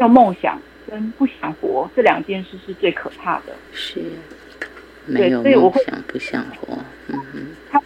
[0.00, 3.54] 要梦想跟不想活这两件事是最可怕的。
[3.72, 4.00] 是，
[5.06, 6.78] 没有梦想不想活。
[7.08, 7.82] 嗯哼，他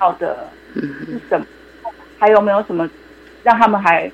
[0.00, 1.46] 要的是什么？
[2.18, 2.88] 还有没有什么
[3.42, 4.08] 让他们还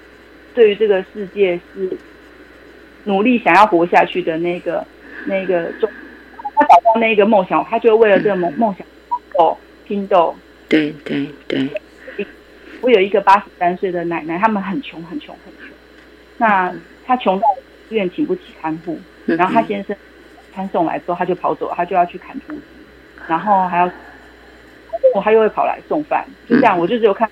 [0.54, 1.90] 对于这个世界是
[3.05, 4.84] 努力想要活下去的那个
[5.26, 5.90] 那个中？
[6.55, 8.86] 他找到那个梦想，他就为了这个梦梦想
[9.38, 10.34] 哦拼斗。
[10.68, 11.68] 对对对。
[12.80, 15.68] 我有一个八十三岁的奶奶，他们很穷很穷很穷。
[16.36, 16.74] 那
[17.07, 17.46] 他穷到
[17.88, 19.96] 医院请不起看护，然后他先生
[20.53, 22.62] 餐送来之后，他就跑走了，他就要去砍竹子，
[23.28, 23.90] 然后还要
[25.14, 27.28] 我他又会跑来送饭，就这样，我就只有看。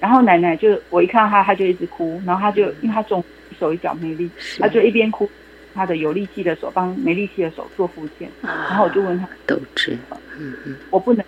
[0.00, 3.24] 然后奶奶就我一看到他，他就一直哭，然后他就因为他重一
[3.62, 5.30] 手一脚没力，他就一边哭。
[5.74, 9.96] 他的有力气的手帮没力气的手做复健，然后我就问他斗志，
[10.38, 11.24] 嗯嗯，我不能，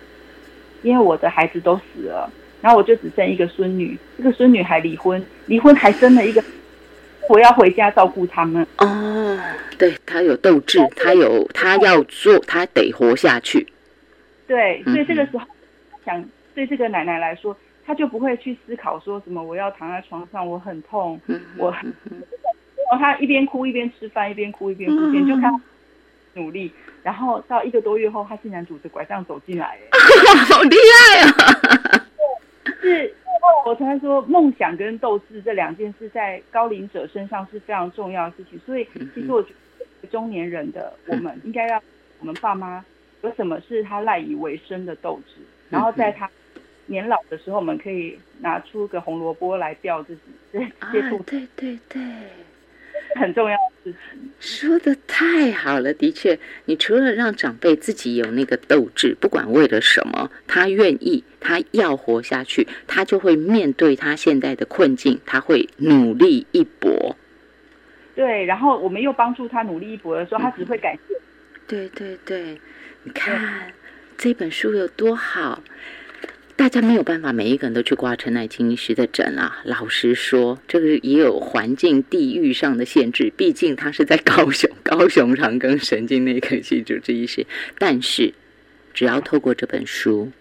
[0.83, 2.31] 因为我的孩子都死了，
[2.61, 6.43] 然后我就只剩一个孙女，这个孙女还离婚，离婚还生了一个，
[7.27, 8.63] 我要回家照顾他们。
[8.77, 9.39] 哦，
[9.79, 13.65] 对他有斗志，他有他要做，他得活下去。
[14.45, 15.41] 对，所以这个时候
[16.05, 16.23] 想
[16.53, 21.19] 对这个奶奶来说，她就不会去思考说什么我要躺在床上，我很痛，
[21.57, 21.73] 我。
[22.87, 25.51] 然后他一边哭一边吃饭，一边哭一边哭，边，就看
[26.35, 26.71] 努力。
[27.01, 29.79] 然后到一个多月后，他竟然拄着拐杖走进来，
[30.51, 32.05] 好厉害啊！
[32.81, 33.11] 是，
[33.65, 38.59] 我才说梦想跟斗志这两件事在高龄者身上是非常重要的事情。
[38.65, 39.49] 所以，其实我觉
[40.01, 41.81] 得中年人的我们应该让
[42.19, 42.85] 我们爸妈
[43.23, 46.29] 有什么是他赖以为生的斗志，然后在他
[46.87, 50.21] 年老的时候，我们可以拿出个红萝卜来吊自己，
[50.51, 50.69] 对
[51.25, 52.01] 对对对。
[53.17, 55.93] 很重要的事情，说的太好了。
[55.93, 67.15] 的确，你除了让长辈自己有那个斗志，不管为了什么，他愿意，他要活下去，他就会面对他现在的困境，他会努力一搏。
[68.15, 71.15] 对，然后我们又帮助他努力一搏的时候，他只会感谢。
[71.67, 72.59] 对对对，
[73.03, 73.71] 你看
[74.17, 75.61] 这本书有多好。
[76.57, 79.59] 大家没有办法，每一个人都去挂陈乃金医师的诊啊。
[79.65, 83.31] 老实说，这个也有环境、地域上的限制。
[83.35, 87.45] 毕竟他是在高雄，高雄长庚神经内科系主治医师。
[87.77, 88.33] 但是，
[88.93, 90.31] 只要透过这本书，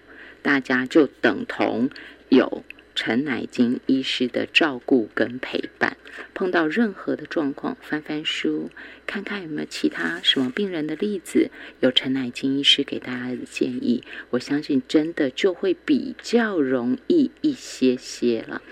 [0.41, 1.91] 大家就等同
[2.29, 2.65] 有。
[2.95, 5.97] 陈乃金医师的照顾跟陪伴，
[6.33, 8.71] 碰到任何的状况，翻翻书，
[9.05, 18.63] 看看有没有其他什么病人的例子，有陈乃金医师给大家的建议，我相信真的就会比较容易一些些了。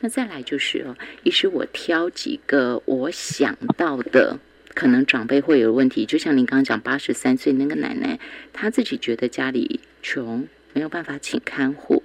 [0.00, 4.38] 那再来就是哦，医师我挑几个我想到的，
[4.74, 8.20] 可能长辈会有问题，就像您刚刚讲八十三岁那个奶奶，
[8.52, 12.04] 她自己觉得家里穷，没有办法请看护，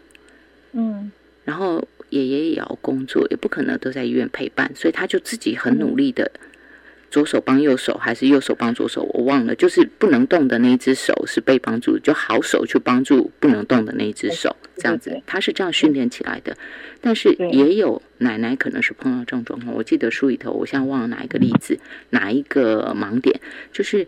[0.72, 1.12] 嗯。
[1.48, 6.30] 然后爷爷也要工作，也不可能都在医院陪伴，所以他就自己很努力的，
[7.10, 16.58] 左手帮右手，还是右手帮左手，我忘了，就是不能动的那一只手是被帮助，就好手去帮助不能动的那一只手，这样子，他是这样训练起来的。
[17.00, 21.80] 但是也有奶奶可能是碰到这种状况，我记得书里头，我现在忘了哪一个例子，
[22.10, 23.40] 哪一个盲点，
[23.72, 24.06] 就是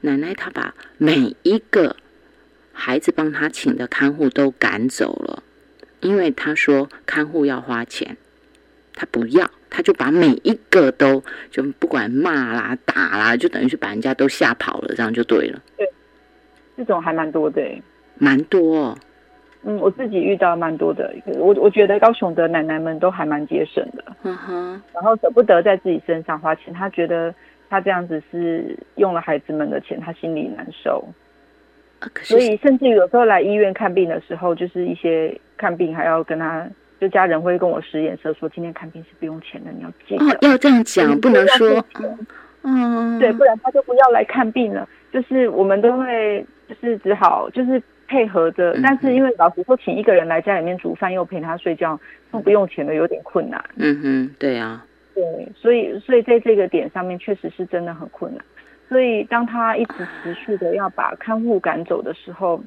[0.00, 1.94] 奶奶她把每一个
[2.72, 5.44] 孩子帮他请的看护都赶走了。
[6.00, 8.16] 因为他说看护要花钱，
[8.94, 15.60] 他不要，他就把每一个都就不管骂啦、打啦，就等于是把人家都吓跑了，这样就对了。
[15.76, 15.88] 对，
[16.76, 17.62] 这种还蛮多的，
[18.18, 18.96] 蛮多。
[19.62, 27.34] 嗯，我自己遇到蛮多的，我我觉得高雄的奶奶们都还蛮节省的，嗯哼，然后舍不得在自己身上花钱，他觉得
[27.68, 31.06] 他这样子是用了孩子们的钱，他心里难受。
[32.22, 36.66] 所以，甚至有时候来医院看病的时候，就是一些看病还要跟他
[37.00, 41.84] 就家人会跟我使眼色，说今天看病是不用钱的，你要记得要这样讲，不能说，
[42.62, 44.88] 嗯，对，不然他就不要来看病了。
[45.12, 51.98] 就是我们都会，就是只好就是配合着，但是因为老实说，请一个人来家里面煮饭又陪他睡觉，
[52.30, 53.62] 都不用钱的，有点困难。
[53.76, 54.84] 嗯哼，对啊，
[55.14, 55.22] 对，
[55.56, 58.44] 所以所以在这个点上面，确实是真的很困难。
[58.90, 62.60] 所以当他一直持续的要把看护赶走的时候，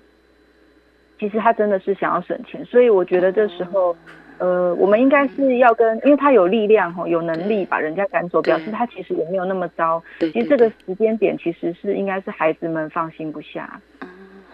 [1.20, 2.66] 其实他真的是想要省钱。
[2.66, 3.96] 所以我觉得这时候。
[4.40, 10.04] 呃，我们应该是要跟，因为他有力量哈，有能力把人家赶走，表示他其实也没有那么糟。
[10.20, 13.80] 其实这个时间点其实是应该是孩子们放心不下。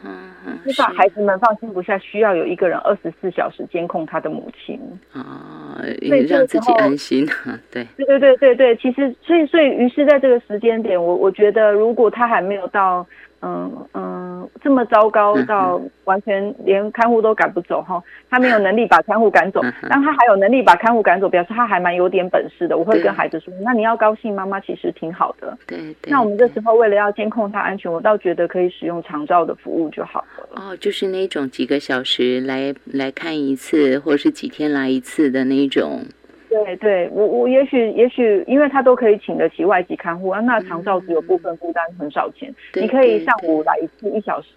[0.04, 0.60] 嗯。
[0.64, 4.80] 至少孩子们放心不下，需要有一个人二十四小时监控他的母亲。
[5.14, 5.82] 啊，
[6.28, 7.26] 让自己安心。
[7.72, 7.86] 对。
[7.98, 13.06] 对对对对对，其实所以所以于是在这个时间点，我我觉得如果他还没有到。
[13.42, 22.78] 嗯嗯，这么糟糕到完全连看护都赶不走哈，他没有能力把看护赶走，但他还有能力把看护赶走，表示他还蛮有点本事的。
[22.78, 25.58] 我会跟孩子说，那你要高兴，妈妈其实挺好的。
[25.66, 30.50] 对，那我们这时候为了要监控他安全，我倒觉得可以使用长照的服务就好了。
[30.56, 36.02] 哦，就是那种几个小时来来看一次，或者是几天来一次的那种。
[36.50, 44.48] 对对，我我也许也许，因为他都可以请得起外籍看护啊，那长照只有部分负担很少钱，你可以上午来一次一小时，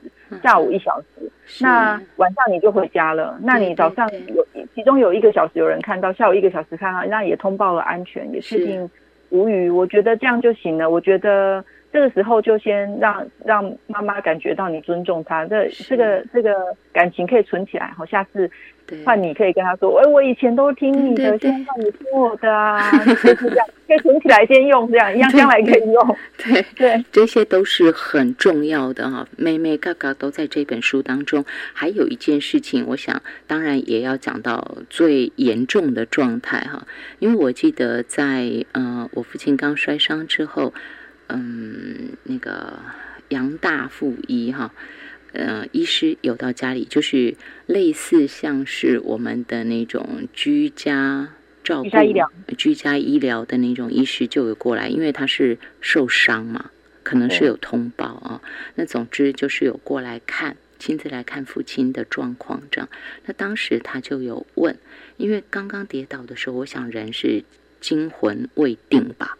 [0.43, 1.30] 下午一小时，
[1.61, 3.38] 那晚上你就回家了。
[3.43, 8.88] 那你早上有其中有一个小时有人看到，下午一个小时看到，那也通报了安全，也确定
[9.28, 9.68] 无虞。
[9.68, 10.88] 我觉得这样就行了。
[10.88, 11.62] 我觉得
[11.93, 16.55] 这个时候就先让让妈妈感觉到你尊重她，这这个这个
[16.93, 18.51] 感情可以存起来，好，下次。
[19.07, 26.16] 换你可以跟他说，哎，我以前都听你的，现在换你听我的啊，就是这样，可以存起来先用，这样一样将来可以用。
[26.36, 29.26] 对对，这些都是很重要的哈。
[29.38, 31.43] 妹妹嘎嘎都在这本书当中。
[31.72, 36.86] 还有一件事情，我想当然也要讲到最严重的状态哈，
[37.18, 40.74] 因为我记得在呃我父亲刚摔伤之后，
[41.34, 42.78] 嗯，那个
[43.28, 44.72] 杨大富医哈。
[45.32, 51.30] 呃，医师有到家里，就是类似像是我们的那种居家
[51.64, 56.70] 照顾、居家医疗、居家医疗的那种医师就有过来，因为他是受伤嘛，
[57.02, 58.42] 可能是有通报啊。
[58.74, 62.90] 那总之就是有过来看，亲自来看父亲的状况这样。
[63.24, 64.76] 那当时他就有问，
[65.16, 67.42] 因为刚刚跌倒的时候，我想人是
[67.80, 69.38] 惊魂未定吧。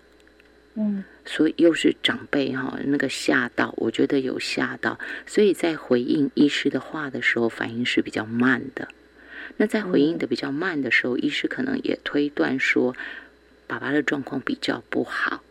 [0.75, 8.89] 嗯，所以又是长辈哈，那个吓到，我觉得有吓到，所以在回应医师的话的时候，反应是比较慢的。
[9.57, 12.97] 那在回应的比较慢的时候，医师可能也推断说，
[13.67, 15.43] 爸爸的状况比较不好，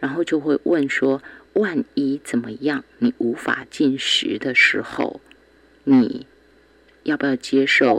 [0.00, 1.22] 然后就会问说，
[1.54, 5.20] 万一怎么样，你无法进食的时候，
[5.84, 6.26] 你
[7.06, 7.98] 要不要接受？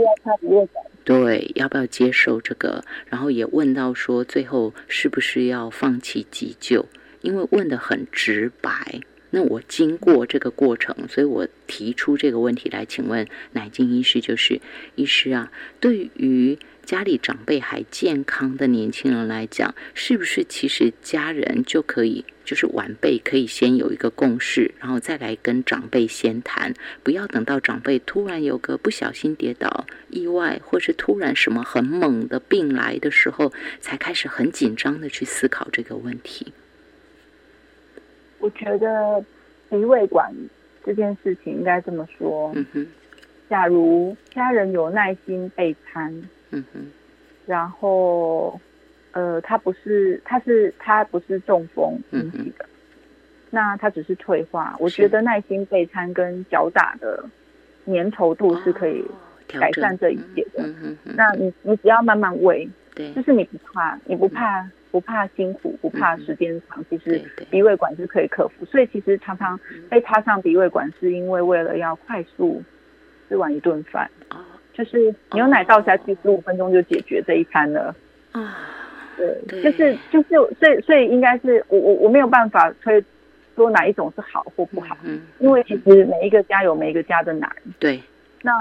[1.04, 2.84] 对，要不要接受这个？
[3.08, 6.86] 然后也问到说，最后是不是要放弃急救？
[7.22, 9.02] 因为问的很直白。
[9.30, 14.62] 那我经过这个过程，所以我提出这个问题来，请问乃金医师，就是
[14.96, 16.58] 医师啊，对于。
[16.88, 26.74] 家里长辈还健康的年轻人来讲，是不是其实家人就可以，就是晚辈可以先有一个共识，然后再来跟长辈先谈，
[27.04, 36.54] 不要等到长辈突然有个不小心跌倒、意外，或是突然什么很猛的病来的时候，才开始很紧张的去思考这个问题。
[38.40, 39.22] 我觉得
[39.70, 40.34] 鼻胃管
[40.86, 42.88] 这件事情应该这么说：，嗯哼，
[43.50, 46.30] 假如家人有耐心备餐。
[46.52, 46.80] 嗯哼，
[47.46, 48.60] 然后，
[49.12, 52.66] 呃，他不是，他是他不是中风引起的，
[53.50, 54.76] 那他只是退化。
[54.80, 57.24] 我觉得耐心备餐跟脚打的
[57.86, 59.04] 粘稠度是可以
[59.48, 60.64] 改善这一切的。
[61.16, 68.66] 那你你只要慢慢喂，对，就是你不怕，你不怕不怕辛苦，不怕时间长，其实鼻胃管是可以克服。
[68.66, 72.64] 所以其实常常被插上鼻胃管，是因为为了要快速
[73.28, 74.10] 吃完一顿饭。
[74.78, 77.96] 就是牛奶倒下去，十五分钟就解决这一餐了。
[78.32, 78.60] 啊，
[79.18, 83.04] 对，就是就是，所以所以应该是我我我没有办法推
[83.56, 87.52] 说哪一种是好或不好，嗯，因为其实每一个家有每一个家的难。
[87.80, 88.00] 对，
[88.44, 88.54] 那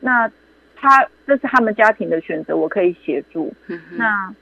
[0.00, 0.28] 那
[0.74, 3.52] 他这是他们家庭的选择，我可以协助。
[3.92, 4.34] 那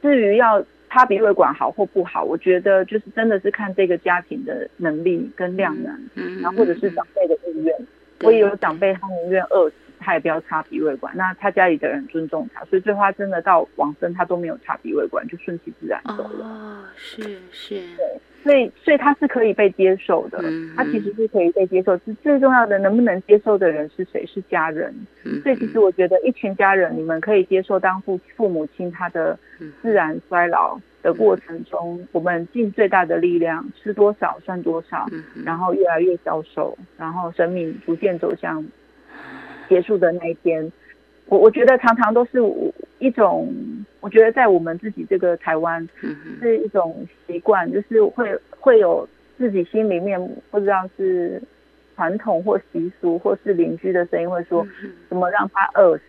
[0.00, 7.76] 至于要他鼻胃管好或不好，我觉得就是真的是看这个家庭的能力跟量能，嗯，然后或者是长辈的意愿。
[8.22, 9.70] 我也有长辈他宁愿饿。
[10.04, 16.44] 他也不要插鼻胃管，那他家里的人尊重他，所以最后他真的到往生，他都没有插鼻胃管，就顺其自然走了。
[16.44, 18.20] 哦，是是，对。
[18.44, 20.38] 所以所以他是可以被接受的，
[20.76, 21.96] 他其实是可以被接受。
[21.96, 24.26] 最最重要的，能不能接受的人是谁？
[24.26, 24.94] 是家人。
[25.42, 29.38] 所以其实我觉得，一群家人，你们可以接受当父父母亲他的
[29.80, 35.06] 自然衰老的过程中，我们尽最大的力量，吃多少算多少，
[35.42, 38.62] 然后越来越消瘦，然后生命逐渐走向
[39.68, 40.70] 结束的那一天。
[41.26, 42.38] 我我觉得常常都是
[42.98, 43.50] 一种，
[44.00, 45.88] 我觉得在我们自己这个台湾，
[46.38, 49.08] 是一种习惯，就是会会有
[49.38, 51.40] 自己心里面不知道是
[51.96, 54.66] 传统或习俗，或是邻居的声音会说，
[55.08, 56.02] 怎么让他饿死？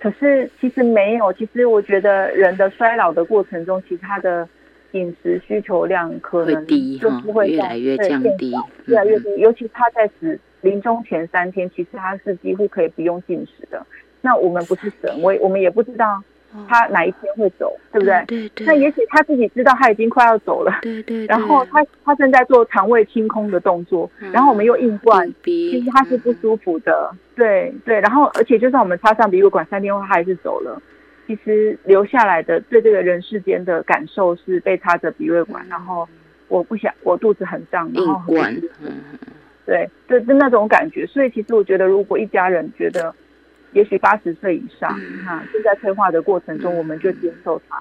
[0.00, 4.48] 可是其实没有，其实我觉得人的衰老的过程中，其他的
[4.92, 8.54] 饮食需求量可能就是会越来越降低，
[8.86, 10.40] 越来越低，尤其他在死。
[10.62, 13.84] 临终前三天，其实他是几乎可以不用进食的。
[14.20, 16.22] 那我们不是神，我我们也不知道
[16.68, 18.24] 他哪一天会走，对不对？
[18.26, 18.66] 对对。
[18.66, 20.78] 那也许他自己知道他已经快要走了。
[20.82, 21.24] 对对。
[21.26, 27.10] 然后他他正在做肠胃清空的动作，然后我们又硬灌，其实他是不舒服的。
[27.34, 27.98] 对对。
[28.00, 30.82] 然后而且就算我们插上鼻胃管三天后他还是走了，
[31.26, 36.06] 其实留下来的对这个人世间的感受是被插着鼻胃管，然后
[36.48, 38.92] 我不想我肚子很胀，然后很嗯。
[39.70, 41.06] 对，对，就那种感觉。
[41.06, 43.14] 所以其实我觉得，如果一家人觉得，
[43.70, 44.90] 也许八十岁以上，
[45.24, 47.80] 哈，正在退化的过程中，我们就接受它。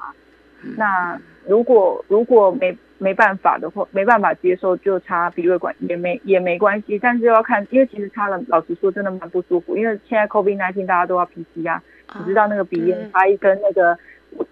[0.78, 7.00] 那如果如果没没办法的话，没办法接受，就插鼻胃管也没也没关系。
[7.00, 9.76] 但是要看，因为其实插了，老实说，真的蛮不舒服。
[9.76, 11.80] 因为现在 COVID nineteen 大家都要 PCR，
[12.20, 13.98] 你知道那个鼻炎插一根那个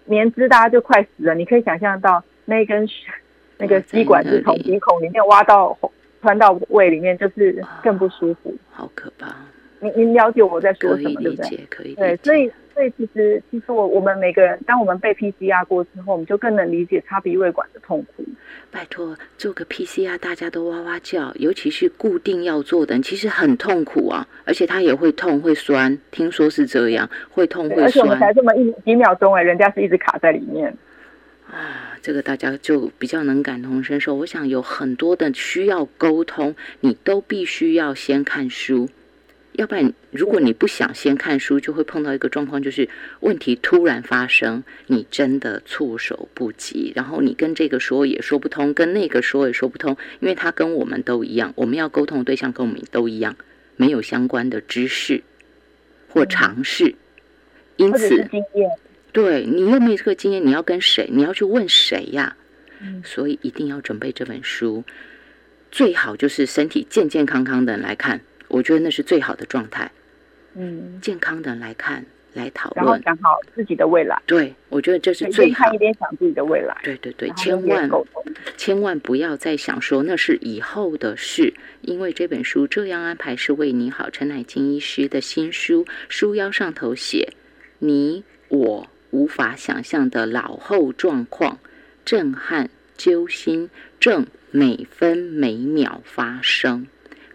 [0.06, 1.36] 棉枝，大家就快死了。
[1.36, 2.84] 你可以想象到那根
[3.58, 5.78] 那个吸管是从鼻孔里面挖到。
[6.20, 9.34] 穿到胃里面就是更不舒服，好可怕。
[9.80, 11.66] 您您了解我在说什么，对不对？
[11.70, 18.24] 可以对，所以所以其实其实我我们每个人，当我们被 PCR 过之后，我们就更能理解插鼻胃管的痛苦。
[18.72, 27.84] 拜托，做个 PCR 大家都哇哇叫，尤其是固定要做的，其实很痛苦啊，而且它也会痛会酸，听说是这样，会痛会酸。
[27.84, 30.76] 而且我们才这么一几秒钟哎，人家是一直卡在里面。
[31.50, 34.14] 啊，这个大家就比较能感同身受。
[34.14, 38.90] 我想有很多的需要沟通，你都必须要先看书，
[39.52, 42.88] 要不然如果你不想先看书，就会碰到一个状况，就是
[43.20, 46.92] 问题突然发生，你真的措手不及。
[46.94, 53.34] 然后你跟这个说也说不通，跟那个说也说不通，因为他跟我们都一样，我们要沟通的对象跟我们都一样，
[53.76, 55.22] 没有相关的知识
[56.10, 56.94] 或尝试，
[57.76, 58.28] 因此。
[59.20, 61.08] 对你又没有这个经验，你要跟谁？
[61.10, 62.36] 你要去问谁呀？
[63.02, 64.84] 所以一定要准备这本书，
[65.72, 69.90] 最好就是身体健健康康的人来看，我觉得那是最好的状态。
[70.54, 74.22] 嗯，健康的人来看，来讨论，然后想好自己的未来。
[74.26, 75.74] 对，我觉得这是最好。
[75.74, 76.76] 一边想自己的未来。
[76.84, 77.90] 对对对，千万
[78.56, 84.08] 千万不要再想说那是以后的事，因为这本书这样安排是为你好。
[84.10, 87.32] 陈乃金医师的新书，书腰上头写
[87.80, 88.86] 你我。
[89.10, 91.58] 无法想象的老后状况，
[92.04, 96.86] 震撼、揪心，正每分每秒发生。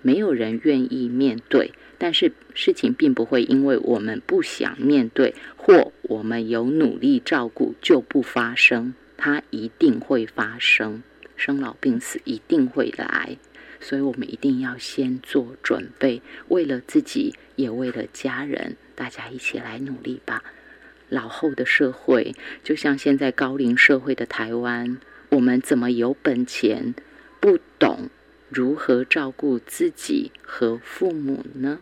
[0.01, 8.93] 没有人愿意面对，但是事情并不会因为我们不想面对，或我们有努力照顾就不发生。
[9.15, 11.01] 它一定会发生，
[11.37, 13.37] 生老病死一定会来，
[13.79, 20.43] 所以我们一定要先做准备，为了自己，也为了家人，大家一起来努力吧。
[21.09, 22.33] 老后的社会，
[22.63, 24.97] 就像现在高龄社会的台湾，
[25.29, 26.95] 我们怎么有本钱
[27.39, 28.09] 不懂
[28.49, 31.79] 如何照顾自己和父母呢？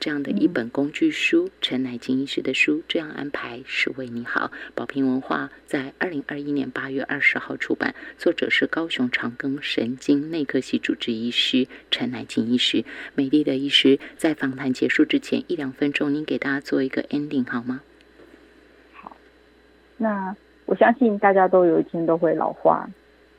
[0.00, 4.52] 这样的一本工具书，陈乃金医师的书，这样安排是为你好。
[4.74, 12.84] 宝平文化在二零二一年八月二十号出版，作者是高雄长庚神经内科系主治医师陈乃金医师。
[13.14, 17.80] 美丽的医师，在访谈结束之前一两分钟，您给大家做一个 ending 好吗？
[19.96, 20.34] 那
[20.66, 22.88] 我相信大家都有一天都会老化。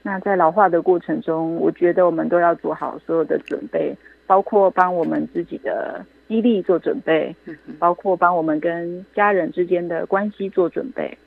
[0.03, 3.95] 那在老化的过程中，我觉得我们都要做好所有的准备，
[4.27, 7.35] 包括帮我们自己的激励做准备，
[7.79, 11.17] 包括帮我们跟家人之间的关系做准备，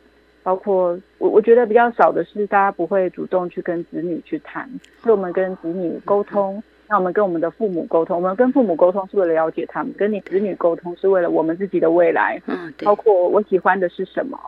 [0.45, 4.71] 包括我我觉得比较少的是大家不会主动去跟子女去谈，
[5.03, 6.63] 所以我们跟子女沟通。
[6.89, 12.41] 那我们跟我们的父母沟通，我们跟父母沟通是为了了解他们；跟你子女沟通是为了我们自己的未来。
[12.47, 14.39] 嗯，包括我喜欢的是什么，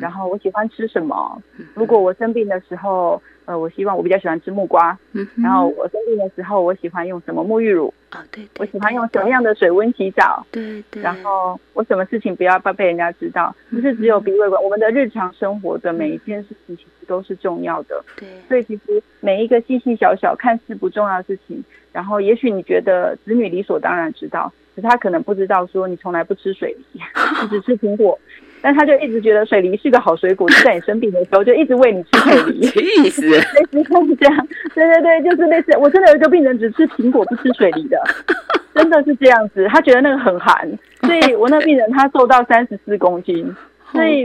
[0.00, 1.40] 然后我喜欢吃什么。
[1.74, 3.20] 如果我生病的时候，
[3.50, 8.24] 呃，我希望我比较喜欢吃木瓜，嗯，然后我生病的时候，我喜欢用什么沐浴乳啊？
[8.30, 10.46] 对，我喜欢用什么样的水温洗澡？
[10.52, 11.02] 对对。
[11.02, 13.52] 然后我什么事情不要被被人家知道？
[13.68, 18.04] 不是只有鼻胃管，我们的日常生活的每一件事情其实都是重要的。
[18.16, 18.28] 对。
[18.46, 21.60] 所以其实每一个细细小小看似不重要的事情，
[21.92, 27.00] 然后也许你觉得子女理所当然知道，可是他可能不知道说你从来不吃水梨，
[27.50, 28.16] 只吃苹果。
[28.62, 32.60] 但他就一直觉得水梨是个好水果，就在你生病的时候就一直喂你吃水梨，
[33.04, 33.22] 意思！
[33.30, 33.38] 类
[33.72, 35.76] 似像这样，对对对，就是类似。
[35.78, 37.98] 我真的有一个病人只吃苹果不吃水梨的，
[38.74, 39.66] 真的是这样子。
[39.68, 40.68] 他觉得那个很寒，
[41.02, 43.54] 所以我那个病人他瘦到三十四公斤，
[43.92, 44.24] 所以。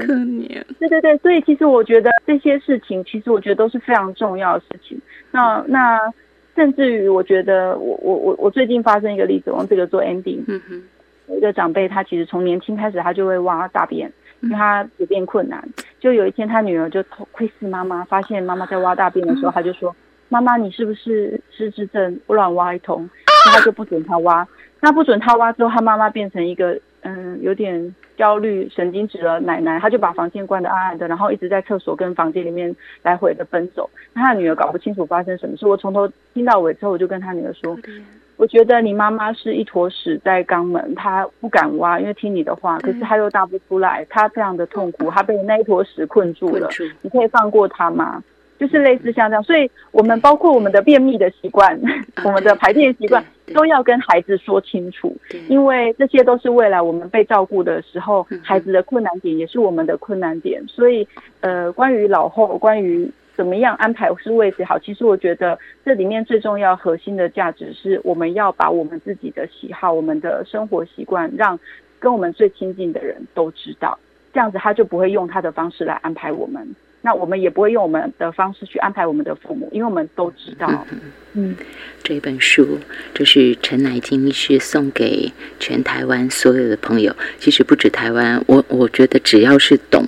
[0.78, 5.00] 对对对，所以其实我觉得这些事情，其实我觉得都是非常重要的事情。
[5.32, 6.00] 那那
[6.56, 10.40] 甚至于，我觉得我我我我最近发生一个例子，我用这个做 ending。
[10.48, 10.84] 嗯哼，
[11.28, 14.12] 有一个长辈，他其实从年轻开始，他就会挖大便。
[14.46, 15.68] 因为他有便困难，
[16.00, 19.94] 就有一天他女儿就窥视妈妈，发现妈妈在挖大便的时候，他就说
[20.30, 22.20] ：“妈妈，你是不是失智症？
[22.28, 23.10] 乱挖一通。”
[23.52, 24.48] 他就不准他挖。
[24.82, 33.90] 那不准他挖之后，他妈妈变成一个嗯有点焦虑、神经质的奶奶，他就把房间关得暗暗的，然后一直在厕所跟房间里面来回的奔走。
[34.14, 37.76] 那他女儿搞不清楚发生什么事，我从头听到尾之后，我就跟他女儿说。
[38.38, 46.70] 我觉得你妈妈是一坨屎在肛门，她不敢挖，因为听你的话，可是她又大不出来，她非常的痛苦，她被那一坨屎困住了。
[47.02, 48.24] 你可以放过她吗？
[48.58, 51.78] 就是类似像这样，所以我们包括我们的便秘的习惯，
[52.24, 53.24] 我们的排便习惯，
[53.54, 55.16] 都要跟孩子说清楚，
[55.50, 60.64] 因为这些都是未来我们被照顾的时候，孩子的困难点也是我们的困难点。
[60.68, 61.06] 所以，
[61.42, 63.10] 呃，关于老后，关于。
[63.36, 64.80] 怎么样安排是为谁好？
[64.80, 71.60] 其实我觉得这里面最重要、核心的价值是我们要把我们自己的喜好、我们的生活习惯，让
[72.00, 73.98] 跟我们最亲近的人都知道，
[74.34, 76.76] 这样子他就不会用他的方式来安排我们。
[77.02, 80.88] 那我们也不会用我们的方式去安排我们的父母，因为我们都知道。
[81.34, 81.56] 嗯，
[82.02, 82.80] 这本书
[83.14, 87.16] 就是陈乃金医师送给全台湾所有的朋友。
[87.38, 90.04] 其实不止台湾，我我觉得只要是懂。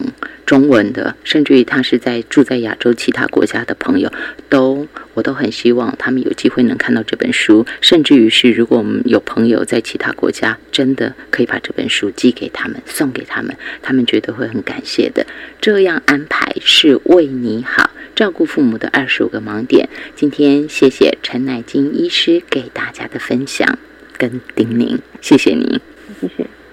[0.47, 4.09] 中文的，甚至于他是在住在亚洲其他国家的朋友，
[4.47, 7.65] 都我都很希望他们有机会能看到这本书。
[7.81, 15.27] 甚至于是，如果我们有朋友在其他国家，真的可以把这本书寄给他们，送给他们，他们觉得会很感谢的。
[15.59, 19.89] 这样安排是为你好，照顾父母的二十五个盲点。
[20.15, 23.77] 今天谢谢陈乃金医师给大家的分享
[24.17, 25.81] 跟叮咛，谢谢您，
[26.21, 26.47] 谢谢。